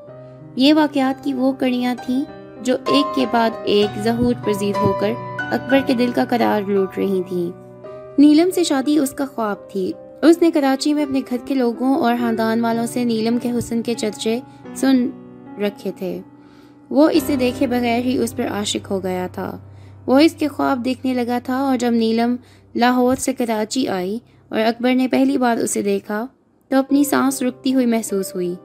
یہ 0.55 0.73
واقعات 0.73 1.23
کی 1.23 1.33
وہ 1.33 1.51
کڑیاں 1.51 1.95
تھیں 2.05 2.23
جو 2.61 2.75
ایک 2.87 3.15
کے 3.15 3.25
بعد 3.31 3.49
ایک 3.63 3.99
ظہور 3.99 4.33
پذیر 4.45 4.77
ہو 4.77 4.93
کر 4.99 5.11
اکبر 5.39 5.79
کے 5.87 5.93
دل 5.93 6.11
کا 6.15 6.25
قرار 6.29 6.69
لوٹ 6.69 6.97
رہی 6.97 7.21
تھیں۔ 7.29 7.57
نیلم 8.17 8.49
سے 8.55 8.63
شادی 8.63 8.97
اس 8.97 9.11
کا 9.11 9.25
خواب 9.35 9.69
تھی۔ 9.69 9.91
اس 10.21 10.41
نے 10.41 10.51
کراچی 10.51 10.93
میں 10.93 11.03
اپنے 11.03 11.21
گھر 11.29 11.37
کے 11.45 11.55
لوگوں 11.55 11.95
اور 11.95 12.15
خاندان 12.19 12.61
والوں 12.61 12.85
سے 12.85 13.03
نیلم 13.03 13.37
کے 13.37 13.51
حسن 13.57 13.81
کے 13.81 13.93
چرچے 13.93 14.39
سن 14.75 15.09
رکھے 15.59 15.91
تھے۔ 15.97 16.19
وہ 16.89 17.09
اسے 17.09 17.35
دیکھے 17.35 17.67
بغیر 17.67 17.99
ہی 17.99 18.17
اس 18.17 18.35
پر 18.35 18.47
عاشق 18.47 18.91
ہو 18.91 19.03
گیا 19.03 19.27
تھا۔ 19.27 19.57
وہ 20.05 20.19
اس 20.19 20.33
کے 20.33 20.47
خواب 20.47 20.85
دیکھنے 20.85 21.13
لگا 21.13 21.39
تھا 21.43 21.57
اور 21.57 21.77
جب 21.77 21.91
نیلم 21.91 22.35
لاہور 22.75 23.15
سے 23.15 23.33
کراچی 23.33 23.87
آئی 23.87 24.19
اور 24.49 24.59
اکبر 24.59 24.95
نے 24.95 25.07
پہلی 25.07 25.37
بار 25.37 25.57
اسے 25.57 25.81
دیکھا 25.81 26.27
تو 26.67 26.77
اپنی 26.77 27.03
سانس 27.03 27.41
رکتی 27.41 27.73
ہوئی 27.73 27.85
محسوس 27.85 28.35
ہوئی۔ 28.35 28.55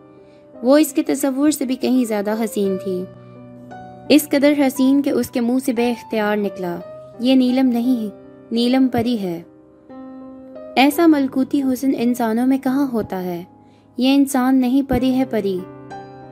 وہ 0.63 0.79
اس 0.79 0.93
کے 0.93 1.03
تصور 1.03 1.51
سے 1.51 1.67
بھی 1.67 1.77
کہیں 1.77 2.05
زیادہ 2.05 2.45
حسین 2.45 2.77
تھی۔ 2.85 3.05
اس 4.09 4.29
قدر 4.29 4.53
حسین 4.67 5.03
کہ 5.03 5.11
اس 5.11 5.31
کے 5.31 5.41
منہ 5.41 5.59
سے 5.65 5.73
بے 5.73 5.91
اختیار 5.91 6.37
نکلا۔ 6.37 6.77
یہ 7.21 7.35
نیلم 7.35 7.67
نہیں، 7.67 8.17
نیلم 8.53 8.89
پری 8.89 9.19
ہے۔ 9.19 9.43
ایسا 10.77 11.07
ملکوتی 11.07 11.63
حسن 11.63 11.91
انسانوں 11.99 12.47
میں 12.47 12.59
کہاں 12.59 12.87
ہوتا 12.93 13.23
ہے؟ 13.23 13.45
یہ 13.97 14.15
انسان 14.15 14.61
نہیں، 14.61 14.83
پری 14.89 15.15
ہے 15.15 15.25
پری۔ 15.25 15.59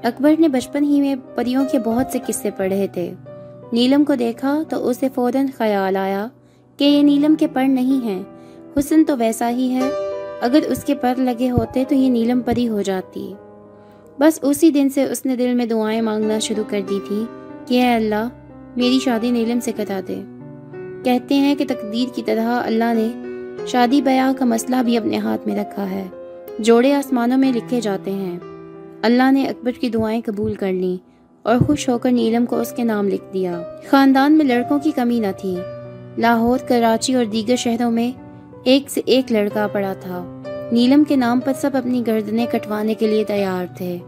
اکبر 0.02 0.34
نے 0.38 0.48
بچپن 0.48 0.84
ہی 0.84 1.00
میں 1.00 1.14
پریوں 1.34 1.64
کے 1.72 1.78
بہت 1.78 2.06
سے 2.12 2.18
قصے 2.26 2.50
پڑھے 2.50 2.86
تھے۔ 2.92 3.14
نیلم 3.74 4.04
کو 4.04 4.14
دیکھا 4.14 4.62
تو 4.68 4.88
اسے 4.88 5.08
فوراً 5.14 5.46
خیال 5.56 5.96
آیا 5.96 6.28
کہ 6.76 6.84
یہ 6.84 7.02
نیلم 7.02 7.34
کے 7.34 7.46
پر 7.46 7.64
نہیں 7.64 8.04
ہیں۔ 8.04 8.22
حسن 8.78 9.04
تو 9.04 9.16
ویسا 9.18 9.50
ہی 9.50 9.70
ہے۔ 9.70 9.90
اگر 10.40 10.58
اس 10.66 10.84
کے 10.84 10.94
پر 10.94 11.14
لگے 11.16 11.50
ہوتے 11.50 11.84
تو 11.88 11.94
یہ 11.94 12.10
نیلم 12.10 12.40
پری 12.40 12.68
ہو 12.68 12.82
جاتی۔ 12.82 13.34
بس 14.18 14.38
اسی 14.42 14.70
دن 14.70 14.88
سے 14.88 15.04
اس 15.04 15.26
نے 15.26 15.36
دل 15.36 15.54
میں 15.54 15.66
دعائیں 15.66 16.00
مانگنا 16.00 16.38
شروع 16.38 16.64
کر 16.68 16.80
دی 16.90 16.98
تھی 17.08 17.24
کہ 17.66 17.74
اے 17.74 17.94
اللہ، 17.94 18.28
میری 18.76 18.98
شادی 18.98 19.30
نیلم 19.30 19.60
سے 19.60 19.72
کتا 19.76 20.00
دے۔ 20.08 20.22
کہتے 21.04 21.34
ہیں 21.34 21.54
کہ 21.54 21.64
تقدیر 21.68 22.14
کی 22.14 22.22
طرح 22.22 22.60
اللہ 22.64 22.94
نے 22.96 23.08
شادی 23.66 24.02
بیاہ 24.02 24.32
کا 24.32 24.44
مسئلہ 24.44 24.76
بھی 24.84 24.96
اپنے 24.96 25.18
ہاتھ 25.18 25.48
میں 25.48 25.56
رکھا 25.56 25.90
ہے۔ 25.90 26.06
جوڑے 26.58 26.94
آسمانوں 26.94 27.38
میں 27.38 27.52
لکھے 27.52 27.80
جاتے 27.80 28.10
ہیں۔ 28.10 28.38
اللہ 29.02 29.30
نے 29.32 29.48
اکبر 29.48 29.72
کی 29.72 29.88
دعائیں 29.88 30.20
قبول 30.24 30.54
کر 30.54 30.72
لیں۔ 30.72 31.13
اور 31.44 31.58
خوش 31.66 31.88
ہو 31.88 31.98
کر 31.98 32.12
نیلم 32.12 32.46
کو 32.46 32.60
اس 32.60 32.72
کے 32.72 32.84
نام 32.84 33.08
لکھ 33.08 33.34
دیا۔ 33.34 33.62
خاندان 33.90 34.32
میں 34.32 34.44
لڑکوں 34.44 34.78
کی 34.78 34.90
کمی 34.90 35.20
نہ 35.20 35.26
تھی۔ 35.38 35.56
لاہور، 36.18 36.58
کراچی 36.58 37.14
اور 37.14 37.24
دیگر 37.24 37.56
شہروں 37.56 37.90
میں 37.90 38.12
ایک 38.64 38.90
سے 38.90 39.00
ایک 39.06 39.32
لڑکا 39.32 39.66
پڑا 39.66 39.92
تھا۔ 40.00 40.42
نیلم 40.72 41.04
کے 41.04 41.16
نام 41.16 41.40
پر 41.40 41.52
سب 41.60 41.70
اپنی 41.72 42.02
گردنیں 42.06 42.46
کٹوانے 42.52 42.94
کے 42.94 43.06
لیے 43.06 43.24
تیار 43.24 43.66
تھے۔ 43.76 43.98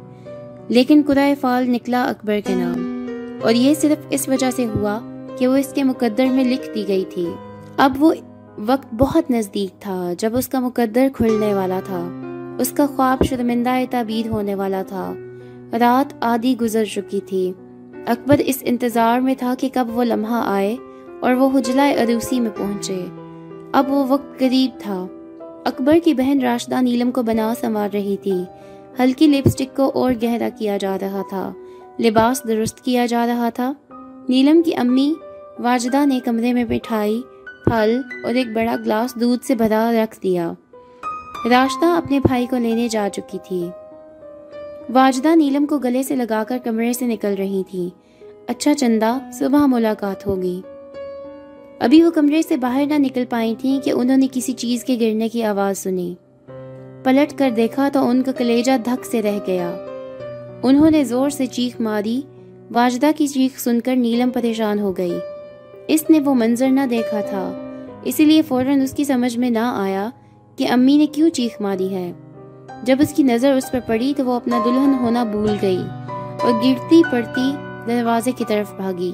لیکن 0.69 1.03
قرآ 1.07 1.33
فال 1.41 1.71
نکلا 1.71 2.05
اکبر 2.05 2.41
کے 2.47 2.55
نام۔ 2.55 2.97
اور 3.43 3.53
یہ 3.53 3.75
صرف 3.75 4.07
اس 4.11 4.29
وجہ 4.29 4.51
سے 4.51 4.67
ہوا 4.67 5.01
کہ 5.39 5.49
وہ 5.49 5.57
اس 5.57 5.73
کے 5.75 5.83
مقدر 5.85 6.27
میں 6.27 6.45
لکھ 6.45 6.71
دی 6.75 6.85
گئی 6.89 7.05
تھی۔ 7.15 7.27
اب 7.77 7.93
وہ 7.99 8.15
وقت 8.67 8.95
بہت 8.95 9.31
نزدیک 9.31 9.81
تھا 9.81 10.13
جب 10.19 10.37
اس 10.37 10.49
کا 10.49 10.61
مقدر 10.61 11.09
کھلنے 11.15 11.55
والا 11.55 11.81
تھا۔ 11.85 12.09
اس 12.59 12.71
کا 12.71 12.87
خواب 12.97 13.25
شرمندہ 13.25 13.71
تعبیر 13.91 14.29
ہونے 14.29 14.55
والا 14.55 14.83
تھا۔ 14.89 15.15
رات 15.73 16.15
آدھی 16.21 16.57
گزر 16.61 16.85
چکی 16.85 17.21
تھی۔ 17.21 17.53
اکبر 18.07 18.37
اس 18.39 18.59
انتظار 18.61 19.21
میں 19.21 19.35
تھا 19.39 19.55
کہ 19.59 19.69
کب 19.75 19.89
وہ 19.93 20.05
لمحہ 20.05 20.43
آئے 20.47 20.77
اور 21.21 21.33
وہ 21.33 21.59
حجلہ 21.59 21.81
عروسی 21.81 22.41
میں 22.41 22.51
پہنچے۔ 22.57 23.05
اب 23.73 23.93
وہ 23.93 24.07
وقت 24.09 24.39
قریب 24.39 24.71
تھا۔ 24.79 25.07
اکبر 25.65 25.99
کی 26.05 26.15
بہن 26.15 26.41
راشدہ 26.41 26.81
نیلم 26.81 27.11
کو 27.11 27.23
بنا 27.23 27.55
سنوار 27.61 27.89
رہی 27.93 28.17
تھی۔ 28.17 28.43
ہلکی 28.99 29.27
لپسٹک 29.27 29.77
کو 29.77 29.91
اور 29.95 30.13
گہرا 30.23 30.49
کیا 30.59 30.77
جا 30.77 30.97
رہا 31.01 31.23
تھا۔ 31.29 31.53
لباس 32.01 32.43
درست 32.49 32.81
کیا 32.81 33.07
جا 33.07 33.27
رہا 33.27 33.49
تھا۔ 33.49 33.73
نیلم 34.29 34.63
کی 34.63 34.75
امی 34.75 35.15
واجدہ 35.59 36.07
نے 36.07 36.21
کمرے 36.25 36.53
میں 36.53 36.65
مٹھائی 36.65 37.23
پھل 37.65 38.01
اور 38.25 38.35
ایک 38.35 38.47
بڑا 38.53 38.77
گلاس 38.77 39.21
دودھ 39.21 39.45
سے 39.45 39.55
بھرا 39.55 39.93
رکھ 39.95 40.23
دیا۔ 40.23 40.53
راشدہ 41.51 41.87
اپنے 41.87 42.21
بھائی 42.21 42.47
کو 42.47 42.57
لینے 42.57 42.89
جا 42.89 43.09
چکی 43.13 43.39
تھی۔ 43.49 43.69
واجدہ 44.93 45.37
نیلم 45.37 45.67
کو 45.67 45.79
گلے 45.79 46.03
سے 46.03 46.17
لگا 46.17 46.45
کر 46.49 46.59
کمرے 46.65 46.93
سے 46.93 47.07
نکل 47.07 47.35
رہی 47.39 47.63
تھی۔ 47.71 47.91
اچھا 48.47 48.75
چندہ، 48.75 49.19
صبح 49.33 49.67
ملاقات 49.67 50.27
ہوگی۔ 50.27 50.61
ابھی 51.79 52.03
وہ 52.03 52.11
کمرے 52.11 52.43
سے 52.43 52.57
باہر 52.57 52.87
نہ 52.87 52.95
نکل 52.99 53.25
پائی 53.31 53.55
تھیں 53.59 53.81
کہ 53.81 53.91
انہوں 53.91 54.17
نے 54.17 54.27
کسی 54.33 54.53
چیز 54.53 54.85
کے 54.85 54.97
گرنے 55.01 55.29
کی 55.29 55.43
آواز 55.43 55.79
سنی۔ 55.79 56.15
پلٹ 57.05 57.39
کر 57.39 57.51
دیکھا 57.57 57.89
تو 57.93 58.09
ان 58.09 58.23
کا 58.23 58.33
کلیجہ 58.33 58.73
دھک 58.85 59.05
سے 59.05 59.23
رہ 59.23 59.39
گیا۔ 59.47 59.77
انہوں 60.63 60.91
نے 60.91 61.05
زور 61.05 61.31
سے 61.31 61.47
چیخ 61.47 61.81
ماری۔ 61.81 62.21
واجدہ 62.71 63.07
کی 63.17 63.27
چیخ 63.27 63.59
سن 63.59 63.81
کر 63.81 63.97
نیلم 63.97 64.31
پریشان 64.31 64.79
ہو 64.79 64.97
گئی۔ 64.97 65.19
اس 65.89 66.11
نے 66.11 66.21
وہ 66.21 66.35
منظر 66.35 66.69
نہ 66.69 66.81
دیکھا 66.91 67.21
تھا۔ 67.21 67.63
اسی 68.05 68.25
لیے 68.25 68.43
فوراً 68.43 68.83
اس 68.83 68.93
کی 68.93 69.05
سمجھ 69.05 69.39
میں 69.39 69.51
نہ 69.51 69.75
آیا 69.77 70.11
کہ 70.57 70.69
امی 70.69 70.97
نے 70.97 71.07
کیوں 71.07 71.31
چیخ 71.31 71.61
ماری 71.61 71.95
ہے۔ 71.95 72.13
جب 72.87 72.97
اس 73.01 73.13
کی 73.13 73.23
نظر 73.23 73.53
اس 73.53 73.73
پر 73.73 73.79
پڑی 73.87 74.13
تو 74.17 74.25
وہ 74.25 74.33
اپنا 74.33 74.59
دلہن 74.65 74.95
ہونا 75.01 75.25
بھول 75.25 75.57
گئی 75.63 75.79
اور 76.43 76.53
گرتی 76.65 77.03
پڑتی 77.13 77.57
دروازے 77.87 78.33
کی 78.33 78.45
طرف 78.49 78.75
بھاگی۔ 78.75 79.13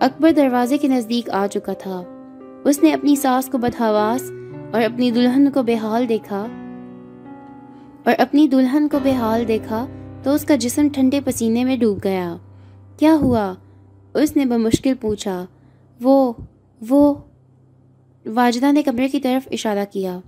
اکبر 0.00 0.30
دروازے 0.30 0.78
کے 0.78 0.88
نزدیک 0.88 1.30
آ 1.30 1.46
چکا 1.46 1.72
تھا۔ 1.72 2.02
اس 2.64 2.82
نے 2.82 2.92
اپنی 2.92 3.16
ساس 3.16 3.46
کو 3.46 3.58
بدہواس 3.58 4.30
اور 4.72 4.82
اپنی 4.82 5.10
دلہن 5.10 5.50
کو 5.50 5.62
بے 5.62 5.74
حال 5.74 6.08
دیکھا۔ 6.08 6.46
اور 8.04 8.14
اپنی 8.18 8.48
دلہن 8.48 8.88
کو 8.88 8.98
بے 9.02 9.12
حال 9.12 9.48
دیکھا 9.48 9.86
تو 10.22 10.30
اس 10.34 10.44
کا 10.44 10.56
جسم 10.56 10.88
ٹھنڈے 10.92 11.20
پسینے 11.24 11.64
میں 11.64 11.76
ڈوب 11.76 11.98
گیا۔ 12.04 12.36
کیا 12.96 13.14
ہوا؟ 13.14 13.54
اس 14.14 14.36
نے 14.36 14.44
بمشکل 14.44 14.94
پوچھا۔ 15.00 15.46
وہ 16.02 16.32
وہ، 16.88 17.14
واجدہ 18.26 18.72
نے 18.72 18.82
کمرے 18.82 19.08
کی 19.08 19.20
طرف 19.20 19.48
اشارہ 19.52 19.84
کیا۔ 19.92 20.20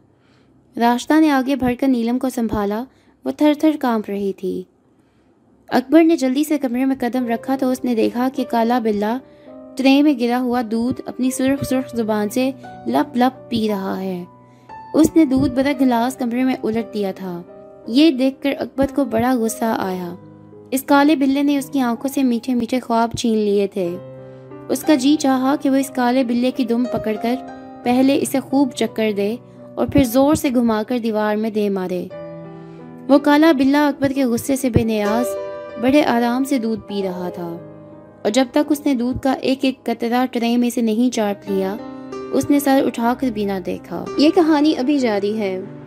راشتہ 0.77 1.21
نے 1.21 1.31
آگے 1.31 1.57
بڑھ 1.57 1.75
کر 1.81 1.89
نیلم 1.89 2.19
کو 2.19 2.29
سنبھالا، 2.31 2.85
وہ 3.25 3.31
تھر 3.31 3.53
تھر 3.61 3.71
کانپ 3.81 4.05
رہی 4.09 4.33
تھی۔ 4.33 4.63
اکبر 5.69 6.05
نے 6.05 6.17
جلدی 6.17 6.45
سے 6.45 6.59
کمرے 6.59 6.85
میں 6.85 6.97
قدم 7.01 7.27
رکھا 7.27 7.57
تو 7.61 7.71
اس 7.71 7.85
نے 7.85 7.95
دیکھا 7.95 8.29
کہ 8.35 8.45
کالا 8.51 8.79
بلا 8.79 9.19
ٹرے 9.77 10.03
میں 10.03 10.13
گرا 10.21 10.41
ہوا 10.41 10.63
دودھ 10.71 11.01
اپنی 11.07 11.31
سرخ 11.31 11.65
سرخ 11.65 11.97
زبان 11.97 12.29
سے 12.29 12.51
لپ 12.87 13.17
لپ 13.17 13.51
پی 13.51 13.69
رہا 13.69 14.01
ہے۔ 14.01 14.25
اس 14.95 15.17
نے 15.17 15.25
دودھ 15.25 15.55
بدا 15.55 15.73
گلاس 15.81 16.17
کمرے 16.17 16.45
میں 16.45 16.55
الٹ 16.63 16.95
دیا 16.95 17.13
تھا۔ 17.13 17.43
یہ 17.87 18.11
دیکھ 18.11 18.43
کر 18.43 18.53
اکبر 18.59 18.87
کو 18.95 19.05
بڑا 19.05 19.35
غصہ 19.39 19.65
آیا۔ 19.65 20.15
اس 20.71 20.83
کالے 20.83 21.17
بلے 21.17 21.43
نے 21.43 21.59
اس 21.59 21.71
کی 21.71 21.81
آنکھوں 21.81 22.11
سے 22.15 22.23
میٹھے 22.23 22.55
میٹھے 22.55 22.81
خواب 22.81 23.11
چھین 23.19 23.35
لیے 23.35 23.67
تھے۔ 23.67 23.97
اس 24.69 24.83
کا 24.83 24.95
جی 24.95 25.17
چاہا 25.21 25.57
کہ 25.63 25.71
وہ 25.71 25.77
اس 25.77 25.91
کالے 25.95 26.25
بلے 26.25 26.51
کی 26.51 26.65
دم 26.65 26.85
پکڑ 26.85 27.17
کر 27.23 27.35
پہلے 27.83 28.19
اسے 28.23 28.41
خوب 28.41 28.71
چکر 28.71 29.11
دے۔ 29.17 29.37
اور 29.75 29.87
پھر 29.87 30.05
زور 30.05 30.35
سے 30.35 30.51
گھما 30.51 30.83
کر 30.89 30.99
دیوار 30.99 31.37
میں 31.37 31.51
دے 31.51 31.69
مارے۔ 31.69 32.07
وہ 33.09 33.19
کالا 33.19 33.53
بلا 33.53 33.89
اکبر 33.89 34.13
کے 34.15 34.25
غصے 34.25 34.57
سے 34.57 34.71
بے 34.71 34.83
نیاز، 34.83 35.27
بڑے 35.81 36.05
آرام 36.05 36.45
سے 36.45 36.59
دودھ 36.59 36.81
پی 36.81 37.03
رہا 37.03 37.29
تھا۔ 37.35 37.57
اور 38.23 38.31
جب 38.31 38.45
تک 38.51 38.73
اس 38.73 38.87
نے 38.87 38.95
دودھ 38.95 39.19
کا 39.19 39.33
ایک 39.33 39.59
ایک 39.63 39.85
قطرہ 39.85 40.27
ٹرے 40.31 40.57
میں 40.57 40.71
سے 40.71 40.81
نہیں 40.81 41.15
چاٹ 41.15 41.51
لیا، 41.51 41.77
اس 42.33 42.51
نے 42.51 42.61
سر 42.61 42.83
اٹھا 42.87 43.15
کر 43.21 43.31
بھی 43.31 43.45
نہ 43.45 43.61
دیکھا۔ 43.67 44.05
یہ 44.19 44.31
کہانی 44.35 44.75
ابھی 44.77 44.99
جاری 44.99 45.39
ہے۔ 45.39 45.61